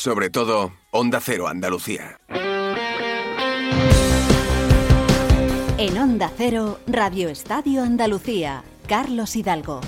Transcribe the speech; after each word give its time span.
sobre 0.00 0.30
todo 0.30 0.72
Onda 0.92 1.20
Cero 1.20 1.46
Andalucía. 1.46 2.16
En 5.76 5.98
Onda 5.98 6.32
Cero, 6.38 6.80
Radio 6.86 7.28
Estadio 7.28 7.82
Andalucía, 7.82 8.64
Carlos 8.88 9.36
Hidalgo. 9.36 9.82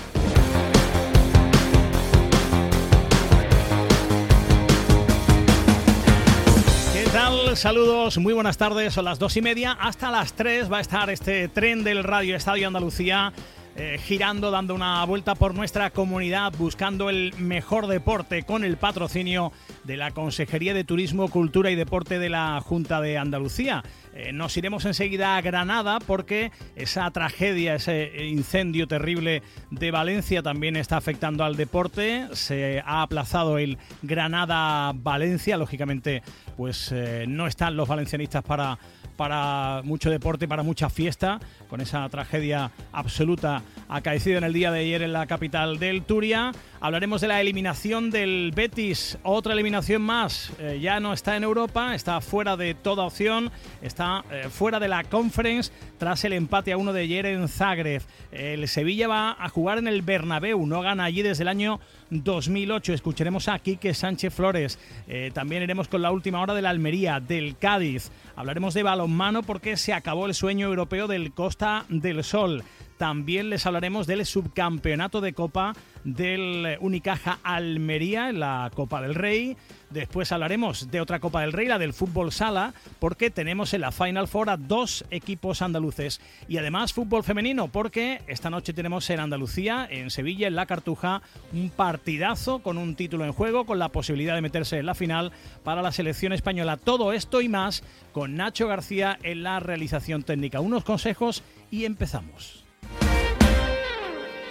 ¿Qué 6.93 7.05
tal? 7.11 7.57
Saludos, 7.57 8.19
muy 8.19 8.33
buenas 8.33 8.59
tardes. 8.59 8.93
Son 8.93 9.05
las 9.05 9.17
dos 9.17 9.35
y 9.35 9.41
media. 9.41 9.71
Hasta 9.71 10.11
las 10.11 10.33
tres 10.33 10.71
va 10.71 10.77
a 10.77 10.81
estar 10.81 11.09
este 11.09 11.47
tren 11.47 11.83
del 11.83 12.03
Radio 12.03 12.35
Estadio 12.35 12.67
Andalucía. 12.67 13.33
Eh, 13.75 13.97
girando, 13.97 14.51
dando 14.51 14.75
una 14.75 15.03
vuelta 15.05 15.33
por 15.33 15.55
nuestra 15.55 15.89
comunidad, 15.89 16.53
buscando 16.57 17.09
el 17.09 17.33
mejor 17.39 17.87
deporte 17.87 18.43
con 18.43 18.63
el 18.63 18.77
patrocinio 18.77 19.51
de 19.83 19.97
la 19.97 20.11
Consejería 20.11 20.75
de 20.75 20.83
Turismo, 20.83 21.29
Cultura 21.29 21.71
y 21.71 21.75
Deporte 21.75 22.19
de 22.19 22.29
la 22.29 22.61
Junta 22.61 23.01
de 23.01 23.17
Andalucía. 23.17 23.83
Eh, 24.13 24.31
nos 24.31 24.55
iremos 24.57 24.85
enseguida 24.85 25.37
a 25.37 25.41
Granada 25.41 25.97
porque 25.99 26.51
esa 26.75 27.09
tragedia, 27.09 27.73
ese 27.73 28.27
incendio 28.27 28.87
terrible 28.87 29.41
de 29.71 29.89
Valencia 29.89 30.43
también 30.43 30.75
está 30.75 30.97
afectando 30.97 31.43
al 31.43 31.55
deporte. 31.55 32.27
Se 32.33 32.83
ha 32.85 33.01
aplazado 33.01 33.57
el 33.57 33.79
Granada-Valencia. 34.03 35.57
Lógicamente, 35.57 36.21
pues 36.57 36.91
eh, 36.91 37.25
no 37.27 37.47
están 37.47 37.75
los 37.75 37.87
valencianistas 37.87 38.43
para 38.43 38.77
para 39.15 39.81
mucho 39.83 40.09
deporte, 40.09 40.47
para 40.47 40.63
mucha 40.63 40.89
fiesta, 40.89 41.39
con 41.69 41.81
esa 41.81 42.07
tragedia 42.09 42.71
absoluta 42.91 43.61
acaecida 43.89 44.37
en 44.37 44.43
el 44.43 44.53
día 44.53 44.71
de 44.71 44.79
ayer 44.79 45.01
en 45.01 45.13
la 45.13 45.25
capital 45.27 45.79
del 45.79 46.03
Turia. 46.03 46.51
Hablaremos 46.79 47.21
de 47.21 47.27
la 47.27 47.39
eliminación 47.39 48.11
del 48.11 48.51
Betis, 48.53 49.17
otra 49.23 49.53
eliminación 49.53 50.01
más. 50.01 50.51
Eh, 50.59 50.79
ya 50.81 50.99
no 50.99 51.13
está 51.13 51.37
en 51.37 51.43
Europa, 51.43 51.95
está 51.95 52.19
fuera 52.21 52.57
de 52.57 52.73
toda 52.73 53.05
opción, 53.05 53.51
está 53.81 54.23
eh, 54.31 54.47
fuera 54.49 54.79
de 54.79 54.87
la 54.87 55.03
Conference 55.03 55.71
tras 55.97 56.23
el 56.25 56.33
empate 56.33 56.73
a 56.73 56.77
uno 56.77 56.91
de 56.91 57.01
ayer 57.01 57.25
en 57.25 57.47
Zagreb. 57.47 58.01
El 58.31 58.67
Sevilla 58.67 59.07
va 59.07 59.37
a 59.39 59.47
jugar 59.49 59.77
en 59.77 59.87
el 59.87 60.01
Bernabéu, 60.01 60.65
no 60.65 60.81
gana 60.81 61.05
allí 61.05 61.21
desde 61.21 61.43
el 61.43 61.47
año 61.47 61.79
2008. 62.21 62.93
Escucharemos 62.93 63.47
a 63.47 63.57
Quique 63.59 63.93
Sánchez 63.93 64.33
Flores. 64.33 64.77
Eh, 65.07 65.31
también 65.33 65.63
iremos 65.63 65.87
con 65.87 66.01
la 66.01 66.11
última 66.11 66.41
hora 66.41 66.53
de 66.53 66.61
la 66.61 66.69
Almería, 66.69 67.21
del 67.21 67.57
Cádiz. 67.57 68.11
Hablaremos 68.35 68.73
de 68.73 68.83
balonmano 68.83 69.41
porque 69.43 69.77
se 69.77 69.93
acabó 69.93 70.25
el 70.25 70.33
sueño 70.33 70.67
europeo 70.67 71.07
del 71.07 71.31
Costa 71.31 71.85
del 71.87 72.23
Sol. 72.23 72.63
También 72.97 73.49
les 73.49 73.65
hablaremos 73.65 74.07
del 74.07 74.25
subcampeonato 74.25 75.21
de 75.21 75.33
Copa 75.33 75.73
del 76.03 76.77
Unicaja 76.81 77.39
Almería 77.43 78.29
en 78.29 78.39
la 78.39 78.71
Copa 78.73 79.01
del 79.01 79.15
Rey. 79.15 79.57
Después 79.89 80.31
hablaremos 80.31 80.89
de 80.89 81.01
otra 81.01 81.19
Copa 81.19 81.41
del 81.41 81.53
Rey, 81.53 81.67
la 81.67 81.77
del 81.77 81.93
fútbol 81.93 82.31
sala, 82.31 82.73
porque 82.99 83.29
tenemos 83.29 83.73
en 83.73 83.81
la 83.81 83.91
Final 83.91 84.27
Four 84.27 84.49
a 84.49 84.57
dos 84.57 85.05
equipos 85.11 85.61
andaluces. 85.61 86.19
Y 86.47 86.57
además 86.57 86.93
fútbol 86.93 87.23
femenino, 87.23 87.67
porque 87.67 88.21
esta 88.27 88.49
noche 88.49 88.73
tenemos 88.73 89.09
en 89.09 89.19
Andalucía, 89.19 89.87
en 89.89 90.09
Sevilla, 90.09 90.47
en 90.47 90.55
La 90.55 90.65
Cartuja, 90.65 91.21
un 91.51 91.69
partidazo 91.69 92.59
con 92.59 92.77
un 92.77 92.95
título 92.95 93.25
en 93.25 93.33
juego, 93.33 93.65
con 93.65 93.79
la 93.79 93.89
posibilidad 93.89 94.35
de 94.35 94.41
meterse 94.41 94.79
en 94.79 94.87
la 94.87 94.95
final 94.95 95.31
para 95.63 95.81
la 95.81 95.91
selección 95.91 96.33
española. 96.33 96.77
Todo 96.77 97.13
esto 97.13 97.41
y 97.41 97.49
más 97.49 97.83
con 98.11 98.35
Nacho 98.35 98.67
García 98.67 99.19
en 99.23 99.43
la 99.43 99.59
realización 99.59 100.23
técnica. 100.23 100.59
Unos 100.59 100.83
consejos 100.83 101.43
y 101.69 101.85
empezamos. 101.85 102.62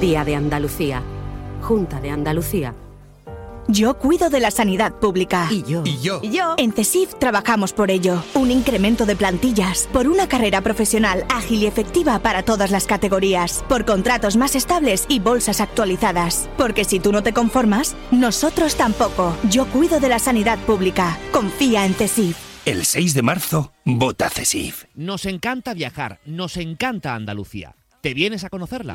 Día 0.00 0.26
de 0.26 0.36
Andalucía, 0.36 1.02
Junta 1.62 2.00
de 2.02 2.10
Andalucía. 2.10 2.74
Yo 3.66 3.96
cuido 3.96 4.28
de 4.28 4.40
la 4.40 4.50
sanidad 4.50 4.92
pública. 4.92 5.48
Y 5.50 5.62
yo. 5.62 5.82
Y 5.86 5.98
yo. 6.00 6.20
¿Y 6.22 6.30
yo? 6.30 6.54
En 6.58 6.72
CESIF 6.72 7.14
trabajamos 7.14 7.72
por 7.72 7.90
ello. 7.90 8.22
Un 8.34 8.50
incremento 8.50 9.06
de 9.06 9.16
plantillas, 9.16 9.88
por 9.92 10.06
una 10.06 10.28
carrera 10.28 10.60
profesional 10.60 11.24
ágil 11.30 11.62
y 11.62 11.66
efectiva 11.66 12.18
para 12.18 12.42
todas 12.42 12.70
las 12.70 12.86
categorías, 12.86 13.64
por 13.68 13.86
contratos 13.86 14.36
más 14.36 14.54
estables 14.54 15.06
y 15.08 15.18
bolsas 15.18 15.62
actualizadas. 15.62 16.48
Porque 16.58 16.84
si 16.84 17.00
tú 17.00 17.10
no 17.10 17.22
te 17.22 17.32
conformas, 17.32 17.96
nosotros 18.10 18.76
tampoco. 18.76 19.34
Yo 19.50 19.66
cuido 19.66 19.98
de 19.98 20.10
la 20.10 20.18
sanidad 20.18 20.58
pública. 20.60 21.18
Confía 21.32 21.86
en 21.86 21.94
CESIF. 21.94 22.36
El 22.66 22.84
6 22.84 23.14
de 23.14 23.22
marzo, 23.22 23.72
vota 23.84 24.28
CESIF. 24.28 24.84
Nos 24.94 25.24
encanta 25.24 25.72
viajar, 25.72 26.20
nos 26.26 26.58
encanta 26.58 27.14
Andalucía. 27.14 27.74
¿Te 28.02 28.12
vienes 28.12 28.44
a 28.44 28.50
conocerla? 28.50 28.94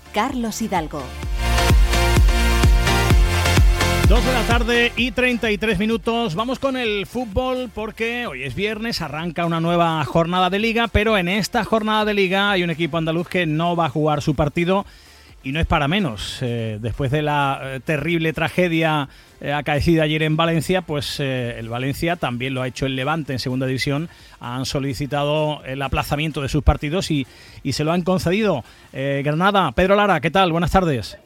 Carlos 0.13 0.61
Hidalgo. 0.61 1.01
Dos 4.09 4.25
de 4.25 4.33
la 4.33 4.43
tarde 4.43 4.91
y 4.97 5.11
33 5.11 5.79
minutos. 5.79 6.35
Vamos 6.35 6.59
con 6.59 6.75
el 6.75 7.05
fútbol 7.05 7.69
porque 7.73 8.27
hoy 8.27 8.43
es 8.43 8.55
viernes, 8.55 9.01
arranca 9.01 9.45
una 9.45 9.61
nueva 9.61 10.03
jornada 10.03 10.49
de 10.49 10.59
liga, 10.59 10.89
pero 10.89 11.17
en 11.17 11.29
esta 11.29 11.63
jornada 11.63 12.03
de 12.03 12.13
liga 12.13 12.51
hay 12.51 12.63
un 12.63 12.69
equipo 12.69 12.97
andaluz 12.97 13.29
que 13.29 13.45
no 13.45 13.77
va 13.77 13.85
a 13.85 13.89
jugar 13.89 14.21
su 14.21 14.35
partido 14.35 14.85
y 15.43 15.53
no 15.53 15.61
es 15.61 15.65
para 15.65 15.87
menos. 15.87 16.39
Eh, 16.41 16.77
después 16.81 17.09
de 17.09 17.21
la 17.21 17.61
eh, 17.63 17.79
terrible 17.79 18.33
tragedia 18.33 19.07
acaecida 19.49 20.03
ayer 20.03 20.21
en 20.23 20.37
Valencia, 20.37 20.81
pues 20.83 21.19
eh, 21.19 21.57
el 21.57 21.67
Valencia 21.69 22.15
también 22.15 22.53
lo 22.53 22.61
ha 22.61 22.67
hecho 22.67 22.85
el 22.85 22.95
Levante 22.95 23.33
en 23.33 23.39
segunda 23.39 23.65
división. 23.65 24.09
Han 24.39 24.65
solicitado 24.65 25.63
el 25.65 25.81
aplazamiento 25.81 26.41
de 26.41 26.49
sus 26.49 26.61
partidos 26.63 27.09
y, 27.09 27.25
y 27.63 27.73
se 27.73 27.83
lo 27.83 27.91
han 27.91 28.03
concedido. 28.03 28.63
Eh, 28.93 29.21
Granada, 29.25 29.71
Pedro 29.71 29.95
Lara, 29.95 30.19
¿qué 30.21 30.29
tal? 30.31 30.51
Buenas 30.51 30.71
tardes. 30.71 31.17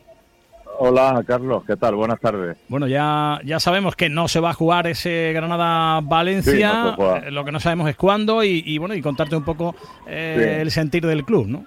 Hola, 0.78 1.24
Carlos, 1.26 1.64
¿qué 1.66 1.78
tal? 1.78 1.96
Buenas 1.96 2.20
tardes. 2.20 2.58
Bueno, 2.68 2.88
ya, 2.88 3.40
ya 3.46 3.60
sabemos 3.62 3.96
que 3.96 4.10
no 4.10 4.28
se 4.28 4.42
va 4.42 4.50
a 4.50 4.54
jugar 4.54 4.88
ese 4.88 5.32
Granada-Valencia, 5.34 6.94
Sí, 6.96 7.02
no 7.02 7.16
eh, 7.18 7.32
lo 7.32 7.46
que 7.46 7.52
no 7.54 7.60
sabemos 7.62 7.90
es 7.90 7.96
cuándo 7.96 8.44
y, 8.44 8.62
y, 8.66 8.78
bueno, 8.78 8.94
y 8.94 9.02
contarte 9.02 9.38
un 9.38 9.44
poco 9.46 9.74
eh, 10.08 10.36
Sí. 10.56 10.62
el 10.62 10.72
sentir 10.72 11.06
del 11.06 11.24
club, 11.24 11.48
¿no? 11.48 11.66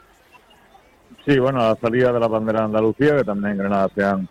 Sí, 1.27 1.39
bueno, 1.39 1.59
la 1.59 1.77
salida 1.77 2.13
de 2.13 2.21
la 2.21 2.29
bandera 2.29 2.61
de 2.61 2.65
Andalucía, 2.67 3.17
que 3.17 3.25
también 3.25 3.53
en 3.53 3.59
Granada 3.59 3.89
se 3.95 4.05
han 4.05 4.29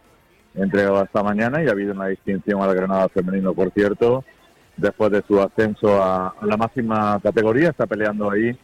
entregado 0.58 1.04
esta 1.04 1.24
mañana 1.24 1.64
y 1.64 1.68
ha 1.68 1.72
habido 1.72 1.94
una 1.94 2.08
distinción 2.08 2.62
al 2.62 2.76
Granada 2.76 3.10
femenino, 3.10 3.54
por 3.54 3.72
cierto, 3.72 4.24
después 4.76 5.12
de 5.12 5.24
su 5.28 5.40
ascenso 5.40 6.02
a, 6.02 6.36
la 6.42 6.58
máxima 6.58 7.20
categoría. 7.22 7.70
Está 7.70 7.86
peleando 7.86 8.32
ahí 8.32 8.58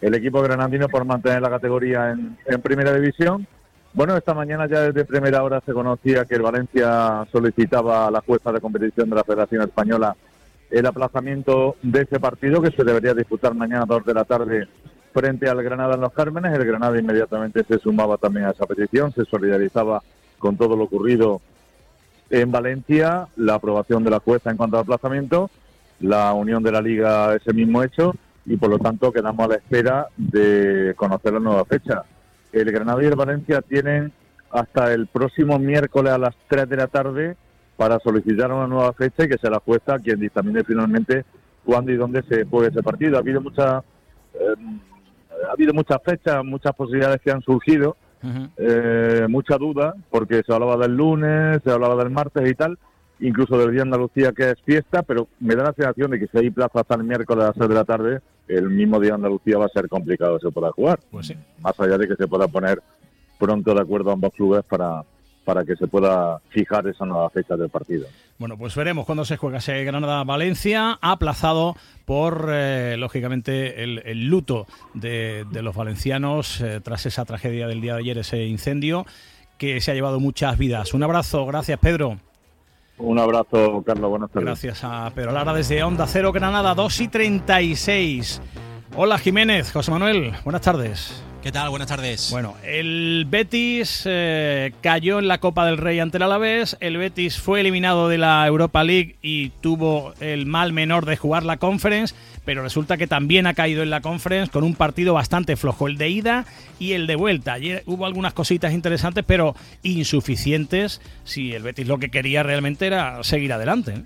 el 0.00 0.14
equipo 0.14 0.42
granadino 0.42 0.88
por 0.88 1.04
mantener 1.04 1.42
la 1.42 1.50
categoría 1.50 2.10
en, 2.10 2.60
primera 2.62 2.92
división. 2.94 3.46
Bueno, 3.92 4.16
esta 4.16 4.34
mañana 4.34 4.68
ya 4.68 4.82
desde 4.82 5.04
primera 5.04 5.42
hora 5.42 5.60
se 5.66 5.72
conocía 5.72 6.24
que 6.24 6.36
el 6.36 6.42
Valencia 6.42 7.26
solicitaba 7.32 8.06
a 8.06 8.10
la 8.10 8.20
jueza 8.20 8.52
de 8.52 8.60
competición 8.60 9.10
de 9.10 9.16
la 9.16 9.24
Federación 9.24 9.62
Española 9.62 10.14
el 10.70 10.86
aplazamiento 10.86 11.74
de 11.82 12.02
ese 12.02 12.20
partido 12.20 12.62
que 12.62 12.70
se 12.70 12.84
debería 12.84 13.12
disputar 13.12 13.54
mañana 13.54 13.82
a 13.82 13.86
dos 13.86 14.04
de 14.04 14.14
la 14.14 14.24
tarde 14.24 14.68
frente 15.12 15.48
al 15.48 15.60
Granada 15.64 15.94
en 15.94 16.00
los 16.00 16.12
Cármenes. 16.12 16.52
El 16.52 16.64
Granada 16.64 16.96
inmediatamente 16.96 17.64
se 17.64 17.78
sumaba 17.78 18.16
también 18.16 18.46
a 18.46 18.50
esa 18.50 18.66
petición, 18.66 19.12
se 19.12 19.24
solidarizaba 19.24 20.00
con 20.38 20.56
todo 20.56 20.76
lo 20.76 20.84
ocurrido 20.84 21.40
en 22.30 22.52
Valencia, 22.52 23.28
la 23.36 23.54
aprobación 23.54 24.04
de 24.04 24.10
la 24.10 24.20
jueza 24.20 24.50
en 24.50 24.56
cuanto 24.56 24.76
al 24.76 24.84
aplazamiento, 24.84 25.50
la 26.00 26.32
unión 26.32 26.62
de 26.62 26.72
la 26.72 26.80
Liga 26.80 27.34
ese 27.34 27.52
mismo 27.52 27.82
hecho 27.82 28.14
y 28.46 28.56
por 28.56 28.70
lo 28.70 28.78
tanto 28.78 29.12
quedamos 29.12 29.44
a 29.44 29.48
la 29.48 29.54
espera 29.56 30.06
de 30.16 30.94
conocer 30.96 31.34
la 31.34 31.40
nueva 31.40 31.64
fecha. 31.64 32.04
El 32.52 32.70
Granada 32.72 33.02
y 33.02 33.06
el 33.06 33.16
Valencia 33.16 33.60
tienen 33.62 34.12
hasta 34.50 34.92
el 34.92 35.06
próximo 35.06 35.58
miércoles 35.58 36.12
a 36.12 36.18
las 36.18 36.34
3 36.48 36.68
de 36.68 36.76
la 36.76 36.86
tarde 36.86 37.36
para 37.76 37.98
solicitar 38.00 38.52
una 38.52 38.66
nueva 38.66 38.92
fecha 38.92 39.24
y 39.24 39.28
que 39.28 39.38
sea 39.38 39.50
la 39.50 39.60
jueza 39.60 39.98
quien 39.98 40.20
dictamine 40.20 40.64
finalmente 40.64 41.24
cuándo 41.64 41.92
y 41.92 41.96
dónde 41.96 42.22
se 42.28 42.44
juegue 42.44 42.68
ese 42.68 42.82
partido. 42.82 43.16
Ha 43.16 43.20
habido 43.20 43.40
muchas 43.40 43.84
eh, 44.34 44.54
ha 45.48 45.52
habido 45.52 45.72
muchas 45.72 45.98
fechas, 46.04 46.44
muchas 46.44 46.74
posibilidades 46.74 47.20
que 47.20 47.30
han 47.30 47.42
surgido, 47.42 47.96
eh, 48.56 49.26
mucha 49.28 49.56
duda, 49.56 49.94
porque 50.10 50.42
se 50.46 50.52
hablaba 50.52 50.76
del 50.76 50.96
lunes, 50.96 51.60
se 51.64 51.70
hablaba 51.70 51.96
del 52.02 52.10
martes 52.12 52.48
y 52.50 52.54
tal, 52.54 52.78
incluso 53.20 53.58
del 53.58 53.70
día 53.70 53.78
de 53.78 53.88
Andalucía 53.88 54.32
que 54.32 54.50
es 54.50 54.60
fiesta, 54.62 55.02
pero 55.02 55.28
me 55.40 55.54
da 55.54 55.64
la 55.64 55.72
sensación 55.72 56.10
de 56.10 56.20
que 56.20 56.26
si 56.26 56.38
hay 56.38 56.50
plaza 56.50 56.80
hasta 56.80 56.94
el 56.94 57.04
miércoles 57.04 57.44
a 57.44 57.48
las 57.48 57.56
6 57.56 57.68
de 57.68 57.74
la 57.74 57.84
tarde, 57.84 58.20
el 58.48 58.68
mismo 58.68 58.98
día 58.98 59.10
de 59.10 59.16
Andalucía 59.16 59.58
va 59.58 59.66
a 59.66 59.68
ser 59.68 59.88
complicado 59.88 60.38
que 60.38 60.46
se 60.46 60.52
pueda 60.52 60.72
jugar. 60.72 61.00
Pues 61.10 61.34
Más 61.60 61.78
allá 61.78 61.98
de 61.98 62.08
que 62.08 62.16
se 62.16 62.26
pueda 62.26 62.48
poner 62.48 62.82
pronto 63.38 63.74
de 63.74 63.80
acuerdo 63.80 64.10
ambos 64.10 64.32
clubes 64.34 64.62
para, 64.64 65.04
para 65.50 65.64
que 65.64 65.74
se 65.74 65.88
pueda 65.88 66.40
fijar 66.50 66.86
esa 66.86 67.04
nueva 67.04 67.28
fecha 67.28 67.56
del 67.56 67.68
partido. 67.68 68.06
Bueno, 68.38 68.56
pues 68.56 68.76
veremos 68.76 69.04
cuándo 69.04 69.24
se 69.24 69.36
juega 69.36 69.58
ese 69.58 69.82
Granada-Valencia, 69.82 70.96
aplazado 71.02 71.74
por, 72.04 72.50
eh, 72.52 72.94
lógicamente, 72.96 73.82
el, 73.82 74.28
luto 74.28 74.68
de, 74.94 75.44
los 75.50 75.74
valencianos 75.74 76.60
eh, 76.60 76.80
tras 76.80 77.04
esa 77.06 77.24
tragedia 77.24 77.66
del 77.66 77.80
día 77.80 77.94
de 77.94 77.98
ayer, 77.98 78.18
ese 78.18 78.44
incendio 78.44 79.06
que 79.58 79.80
se 79.80 79.90
ha 79.90 79.94
llevado 79.94 80.20
muchas 80.20 80.56
vidas. 80.56 80.94
Un 80.94 81.02
abrazo, 81.02 81.44
gracias 81.46 81.80
Pedro. 81.80 82.18
Un 82.98 83.18
abrazo, 83.18 83.82
Carlos, 83.84 84.08
buenas 84.08 84.30
tardes. 84.30 84.46
Gracias 84.46 84.84
a 84.84 85.10
Pedro 85.12 85.32
Lara 85.32 85.52
desde 85.52 85.82
Onda 85.82 86.06
Cero 86.06 86.30
Granada, 86.30 86.76
2 86.76 87.00
y 87.00 87.08
36. 87.08 88.40
Hola 88.96 89.18
Jiménez, 89.18 89.70
José 89.70 89.92
Manuel, 89.92 90.32
buenas 90.42 90.62
tardes. 90.62 91.22
¿Qué 91.44 91.52
tal? 91.52 91.70
Buenas 91.70 91.86
tardes. 91.86 92.28
Bueno, 92.32 92.56
el 92.64 93.24
Betis 93.30 94.02
eh, 94.04 94.72
cayó 94.82 95.20
en 95.20 95.28
la 95.28 95.38
Copa 95.38 95.64
del 95.64 95.78
Rey 95.78 96.00
ante 96.00 96.16
el 96.16 96.24
Alavés. 96.24 96.76
El 96.80 96.98
Betis 96.98 97.38
fue 97.38 97.60
eliminado 97.60 98.08
de 98.08 98.18
la 98.18 98.44
Europa 98.46 98.82
League 98.82 99.14
y 99.22 99.50
tuvo 99.60 100.12
el 100.18 100.44
mal 100.44 100.72
menor 100.72 101.06
de 101.06 101.16
jugar 101.16 101.44
la 101.44 101.56
Conference, 101.56 102.16
pero 102.44 102.62
resulta 102.62 102.96
que 102.96 103.06
también 103.06 103.46
ha 103.46 103.54
caído 103.54 103.84
en 103.84 103.90
la 103.90 104.00
Conference 104.00 104.50
con 104.50 104.64
un 104.64 104.74
partido 104.74 105.14
bastante 105.14 105.56
flojo, 105.56 105.86
el 105.86 105.96
de 105.96 106.10
ida 106.10 106.44
y 106.80 106.92
el 106.92 107.06
de 107.06 107.14
vuelta. 107.14 107.54
Ayer 107.54 107.84
hubo 107.86 108.06
algunas 108.06 108.34
cositas 108.34 108.72
interesantes, 108.72 109.24
pero 109.24 109.54
insuficientes 109.84 111.00
si 111.24 111.54
el 111.54 111.62
Betis 111.62 111.86
lo 111.86 111.98
que 111.98 112.10
quería 112.10 112.42
realmente 112.42 112.88
era 112.88 113.22
seguir 113.22 113.52
adelante. 113.52 113.92
¿eh? 113.92 114.02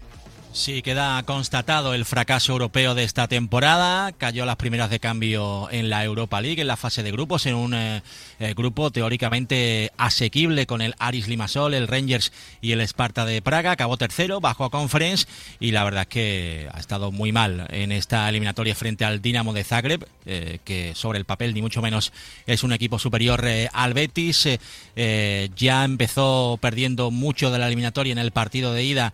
Sí, 0.55 0.83
queda 0.83 1.21
constatado 1.25 1.95
el 1.95 2.05
fracaso 2.05 2.53
europeo 2.53 2.95
de 2.95 3.03
esta 3.03 3.27
temporada. 3.27 4.13
Cayó 4.13 4.47
las 4.47 4.55
primeras 4.55 4.89
de 4.89 5.01
cambio 5.01 5.69
en 5.73 5.91
la 5.91 6.05
Europa 6.05 6.41
League, 6.41 6.61
en 6.61 6.69
la 6.69 6.77
fase 6.77 7.03
de 7.03 7.11
grupos, 7.11 7.45
en 7.47 7.57
un 7.57 7.75
eh, 7.75 8.03
eh, 8.39 8.55
grupo 8.57 8.93
teóricamente 8.93 9.91
asequible 9.97 10.65
con 10.69 10.81
el 10.81 10.95
Aris 11.01 11.27
Limassol, 11.27 11.75
el 11.75 11.89
Rangers 11.89 12.33
y 12.61 12.71
el 12.71 12.83
Sparta 12.83 13.27
de 13.27 13.43
Praga. 13.43 13.73
Acabó 13.73 13.97
tercero, 13.97 14.41
bajó 14.41 14.65
a 14.65 14.71
Conference 14.71 15.27
y 15.59 15.73
la 15.73 15.83
verdad 15.83 16.03
es 16.03 16.09
que 16.09 16.69
ha 16.73 16.79
estado 16.79 17.11
muy 17.11 17.33
mal 17.33 17.67
en 17.71 17.91
esta 17.91 18.29
eliminatoria 18.29 18.77
frente 18.77 19.05
al 19.05 19.21
Dinamo 19.21 19.55
de 19.55 19.65
Zagreb, 19.65 20.07
eh, 20.25 20.61
que 20.63 20.95
sobre 20.95 21.19
el 21.19 21.25
papel 21.25 21.53
ni 21.53 21.63
mucho 21.63 21.83
menos 21.83 22.13
es 22.47 22.63
un 22.63 22.73
equipo 22.73 23.01
superior 23.01 23.45
al 23.73 23.93
Betis. 23.93 24.49
ya 24.95 25.85
empezó 25.85 26.61
perdiendo 26.63 27.11
mucho 27.11 27.51
de 27.51 27.59
la 27.59 27.67
eliminatoria 27.67 28.13
en 28.13 28.19
el 28.19 28.31
partido 28.31 28.73
de 28.73 28.85
ida 28.85 29.13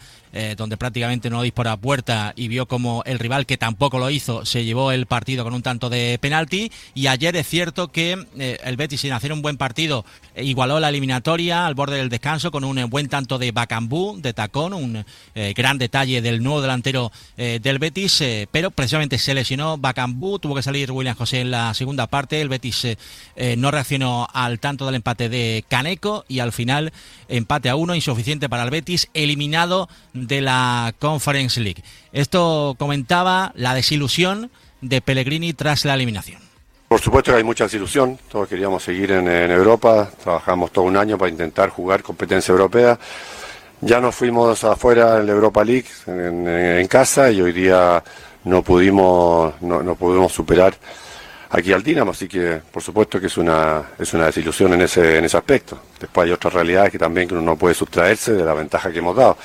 donde 0.56 0.76
prácticamente 0.76 1.29
no 1.30 1.42
dispara 1.42 1.72
a 1.72 1.76
puerta 1.76 2.32
y 2.36 2.48
vio 2.48 2.66
como 2.66 3.02
el 3.06 3.18
rival, 3.18 3.46
que 3.46 3.56
tampoco 3.56 3.98
lo 3.98 4.10
hizo, 4.10 4.44
se 4.44 4.64
llevó 4.64 4.92
el 4.92 5.06
partido 5.06 5.44
con 5.44 5.54
un 5.54 5.62
tanto 5.62 5.88
de 5.88 6.18
penalti. 6.20 6.70
Y 6.94 7.06
ayer 7.06 7.34
es 7.36 7.48
cierto 7.48 7.88
que 7.88 8.26
eh, 8.38 8.58
el 8.64 8.76
Betis, 8.76 9.00
sin 9.00 9.12
hacer 9.12 9.32
un 9.32 9.42
buen 9.42 9.56
partido, 9.56 10.04
igualó 10.36 10.80
la 10.80 10.90
eliminatoria 10.90 11.66
al 11.66 11.74
borde 11.74 11.96
del 11.96 12.08
descanso 12.08 12.50
con 12.50 12.64
un 12.64 12.90
buen 12.90 13.08
tanto 13.08 13.38
de 13.38 13.52
Bacambú, 13.52 14.20
de 14.20 14.32
tacón, 14.32 14.74
un 14.74 15.04
eh, 15.34 15.54
gran 15.56 15.78
detalle 15.78 16.20
del 16.20 16.42
nuevo 16.42 16.60
delantero 16.60 17.12
del 17.36 17.78
Betis, 17.78 18.22
pero 18.50 18.70
precisamente 18.70 19.16
se 19.18 19.32
lesionó 19.32 19.78
Bacambú, 19.78 20.38
tuvo 20.38 20.54
que 20.54 20.62
salir 20.62 20.90
William 20.90 21.16
José 21.16 21.40
en 21.40 21.50
la 21.50 21.72
segunda 21.74 22.06
parte. 22.06 22.40
El 22.40 22.48
Betis 22.48 22.86
no 23.56 23.70
reaccionó 23.70 24.28
al 24.32 24.58
tanto 24.58 24.84
del 24.84 24.96
empate 24.96 25.28
de 25.28 25.64
Caneco 25.68 26.24
y 26.28 26.40
al 26.40 26.52
final 26.52 26.92
empate 27.28 27.68
a 27.68 27.76
uno, 27.76 27.94
insuficiente 27.94 28.48
para 28.48 28.64
el 28.64 28.70
Betis, 28.70 29.08
eliminado 29.14 29.88
de 30.12 30.40
la 30.40 30.94
Conference 31.20 31.60
League. 31.60 31.82
Esto 32.12 32.74
comentaba 32.78 33.52
la 33.54 33.74
desilusión 33.74 34.50
de 34.80 35.02
Pellegrini 35.02 35.52
tras 35.52 35.84
la 35.84 35.92
eliminación. 35.92 36.40
Por 36.88 36.98
supuesto 36.98 37.30
que 37.30 37.36
hay 37.36 37.44
mucha 37.44 37.64
desilusión, 37.64 38.18
todos 38.30 38.48
queríamos 38.48 38.82
seguir 38.82 39.12
en, 39.12 39.28
Europa, 39.28 40.10
trabajamos 40.22 40.72
todo 40.72 40.86
un 40.86 40.96
año 40.96 41.18
para 41.18 41.30
intentar 41.30 41.68
jugar 41.68 42.02
competencia 42.02 42.52
europea. 42.52 42.98
Ya 43.82 44.00
nos 44.00 44.14
fuimos 44.14 44.64
afuera 44.64 45.18
en 45.18 45.26
la 45.26 45.32
Europa 45.32 45.62
League, 45.62 45.86
en, 46.06 46.86
casa, 46.88 47.30
y 47.30 47.42
hoy 47.42 47.52
día 47.52 48.02
no 48.44 48.62
pudimos, 48.62 49.60
no, 49.60 49.94
pudimos 49.94 50.32
superar 50.32 50.74
aquí 51.50 51.72
al 51.72 51.82
Dinamo, 51.82 52.12
así 52.12 52.28
que 52.28 52.60
por 52.72 52.82
supuesto 52.82 53.20
que 53.20 53.26
es 53.26 53.36
una, 53.36 53.90
es 53.98 54.12
una 54.14 54.26
desilusión 54.26 54.72
en 54.72 54.82
ese, 54.82 55.18
en 55.18 55.24
ese 55.26 55.36
aspecto. 55.36 55.78
Después 56.00 56.26
hay 56.26 56.32
otras 56.32 56.54
realidades 56.54 56.90
que 56.90 56.98
también 56.98 57.28
uno 57.30 57.42
no 57.42 57.56
puede 57.56 57.74
sustraerse 57.74 58.32
de 58.32 58.44
la 58.44 58.54
ventaja 58.54 58.90
que 58.90 58.98
hemos 58.98 59.14
dado. 59.14 59.36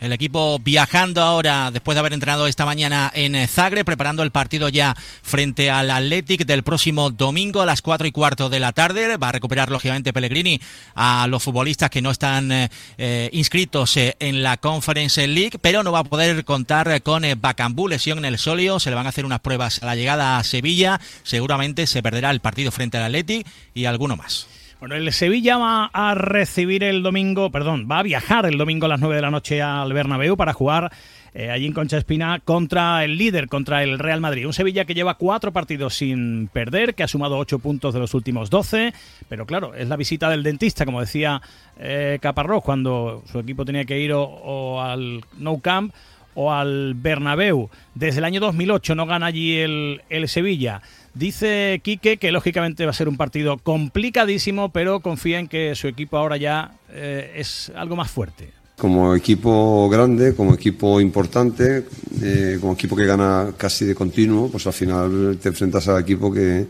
El 0.00 0.14
equipo 0.14 0.58
viajando 0.58 1.20
ahora, 1.20 1.70
después 1.70 1.94
de 1.94 2.00
haber 2.00 2.14
entrenado 2.14 2.46
esta 2.46 2.64
mañana 2.64 3.12
en 3.14 3.46
Zagreb, 3.46 3.84
preparando 3.84 4.22
el 4.22 4.30
partido 4.30 4.70
ya 4.70 4.96
frente 5.22 5.70
al 5.70 5.90
Athletic 5.90 6.46
del 6.46 6.62
próximo 6.62 7.10
domingo 7.10 7.60
a 7.60 7.66
las 7.66 7.82
4 7.82 8.06
y 8.06 8.10
cuarto 8.10 8.48
de 8.48 8.60
la 8.60 8.72
tarde. 8.72 9.18
Va 9.18 9.28
a 9.28 9.32
recuperar, 9.32 9.70
lógicamente, 9.70 10.14
Pellegrini 10.14 10.58
a 10.94 11.26
los 11.26 11.42
futbolistas 11.42 11.90
que 11.90 12.00
no 12.00 12.10
están 12.10 12.50
eh, 12.50 12.70
eh, 12.96 13.28
inscritos 13.34 13.94
eh, 13.98 14.16
en 14.20 14.42
la 14.42 14.56
Conference 14.56 15.26
League, 15.28 15.58
pero 15.60 15.82
no 15.82 15.92
va 15.92 15.98
a 15.98 16.04
poder 16.04 16.46
contar 16.46 17.02
con 17.02 17.22
Bacambú, 17.38 17.86
lesión 17.86 18.16
en 18.16 18.24
el 18.24 18.38
solio. 18.38 18.80
Se 18.80 18.88
le 18.88 18.96
van 18.96 19.04
a 19.04 19.10
hacer 19.10 19.26
unas 19.26 19.40
pruebas 19.40 19.82
a 19.82 19.86
la 19.86 19.96
llegada 19.96 20.38
a 20.38 20.44
Sevilla. 20.44 20.98
Seguramente 21.24 21.86
se 21.86 22.02
perderá 22.02 22.30
el 22.30 22.40
partido 22.40 22.72
frente 22.72 22.96
al 22.96 23.04
Athletic 23.04 23.46
y 23.74 23.84
alguno 23.84 24.16
más. 24.16 24.46
Bueno, 24.80 24.94
el 24.94 25.12
Sevilla 25.12 25.58
va 25.58 25.90
a 25.92 26.14
recibir 26.14 26.82
el 26.82 27.02
domingo, 27.02 27.50
perdón, 27.50 27.86
va 27.88 27.98
a 27.98 28.02
viajar 28.02 28.46
el 28.46 28.56
domingo 28.56 28.86
a 28.86 28.88
las 28.88 29.00
9 29.00 29.14
de 29.14 29.20
la 29.20 29.30
noche 29.30 29.60
al 29.60 29.92
Bernabéu 29.92 30.38
para 30.38 30.54
jugar 30.54 30.90
eh, 31.34 31.50
allí 31.50 31.66
en 31.66 31.74
Concha 31.74 31.98
Espina 31.98 32.40
contra 32.42 33.04
el 33.04 33.18
líder, 33.18 33.48
contra 33.48 33.82
el 33.82 33.98
Real 33.98 34.22
Madrid. 34.22 34.46
Un 34.46 34.54
Sevilla 34.54 34.86
que 34.86 34.94
lleva 34.94 35.18
cuatro 35.18 35.52
partidos 35.52 35.96
sin 35.96 36.48
perder, 36.48 36.94
que 36.94 37.02
ha 37.02 37.08
sumado 37.08 37.36
ocho 37.36 37.58
puntos 37.58 37.92
de 37.92 38.00
los 38.00 38.14
últimos 38.14 38.48
doce, 38.48 38.94
pero 39.28 39.44
claro, 39.44 39.74
es 39.74 39.86
la 39.86 39.96
visita 39.96 40.30
del 40.30 40.42
dentista, 40.42 40.86
como 40.86 41.00
decía 41.00 41.42
eh, 41.78 42.18
Caparrós, 42.22 42.64
cuando 42.64 43.22
su 43.30 43.38
equipo 43.38 43.66
tenía 43.66 43.84
que 43.84 44.00
ir 44.00 44.12
o, 44.14 44.80
al 44.80 45.22
Nou 45.36 45.60
Camp 45.60 45.92
o 46.34 46.54
al 46.54 46.94
Bernabéu. 46.94 47.68
Desde 47.94 48.20
el 48.20 48.24
año 48.24 48.40
2008 48.40 48.94
no 48.94 49.04
gana 49.04 49.26
allí 49.26 49.58
el, 49.58 50.00
el 50.08 50.26
Sevilla. 50.26 50.80
Dice 51.14 51.80
Quique 51.82 52.18
que 52.18 52.30
lógicamente 52.30 52.84
va 52.84 52.90
a 52.90 52.94
ser 52.94 53.08
un 53.08 53.16
partido 53.16 53.58
complicadísimo, 53.58 54.70
pero 54.70 55.00
confía 55.00 55.38
en 55.38 55.48
que 55.48 55.74
su 55.74 55.88
equipo 55.88 56.16
ahora 56.16 56.36
ya 56.36 56.72
eh, 56.92 57.32
es 57.36 57.72
algo 57.74 57.96
más 57.96 58.10
fuerte. 58.10 58.50
Como 58.76 59.14
equipo 59.14 59.90
grande, 59.90 60.34
como 60.34 60.54
equipo 60.54 61.00
importante, 61.00 61.84
eh, 62.22 62.56
como 62.60 62.72
equipo 62.72 62.96
que 62.96 63.04
gana 63.04 63.52
casi 63.56 63.84
de 63.84 63.94
continuo, 63.94 64.50
pues 64.50 64.66
al 64.66 64.72
final 64.72 65.38
te 65.42 65.50
enfrentas 65.50 65.86
al 65.88 66.00
equipo 66.00 66.32
que, 66.32 66.66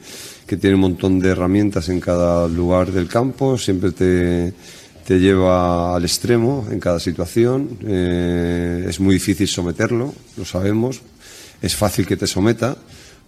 que 0.47 0.57
tiene 0.57 0.75
un 0.75 0.81
montón 0.81 1.21
de 1.21 1.29
herramientas 1.29 1.89
en 1.89 2.01
cada 2.01 2.49
lugar 2.49 2.91
del 2.91 3.07
campo, 3.07 3.57
siempre 3.57 3.93
te, 3.93 4.53
te 5.07 5.21
lleva 5.21 5.95
al 5.95 6.03
extremo 6.03 6.67
en 6.71 6.81
cada 6.81 6.99
situación, 6.99 7.79
eh, 7.87 8.87
es 8.89 8.99
muy 8.99 9.15
difícil 9.15 9.47
someterlo, 9.47 10.13
lo 10.37 10.45
sabemos, 10.45 11.03
es 11.63 11.77
fácil 11.77 12.07
que 12.07 12.17
te 12.17 12.27
someta 12.27 12.77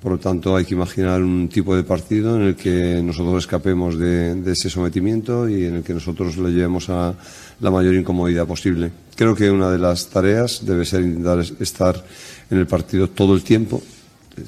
por 0.03 0.13
lo 0.13 0.19
tanto, 0.19 0.57
hay 0.57 0.65
que 0.65 0.75
imaginar 0.75 1.23
un 1.23 1.49
tipo 1.49 1.77
de 1.77 1.85
partido 1.85 2.35
en 2.35 2.43
el 2.43 2.57
que 2.57 3.01
nosotros 3.05 3.45
escapemos 3.45 3.97
de, 3.97 4.43
ese 4.51 4.69
sometimiento 4.69 5.49
y 5.49 5.67
en 5.67 5.77
el 5.77 5.83
que 5.85 5.95
nosotros 5.95 6.37
le 6.39 6.51
llevemos 6.51 6.91
a 6.91 7.15
la 7.61 7.71
mayor 7.71 7.95
incomodidad 7.95 8.45
posible. 8.45 8.91
Creo 9.15 9.37
que 9.37 9.49
una 9.49 9.71
de 9.71 9.79
las 9.79 10.09
tareas 10.09 10.67
debe 10.67 10.85
ser 10.85 11.03
intentar 11.03 11.39
estar 11.61 12.05
en 12.51 12.59
el 12.59 12.67
partido 12.67 13.09
todo 13.09 13.33
el 13.35 13.45
tiempo, 13.45 13.81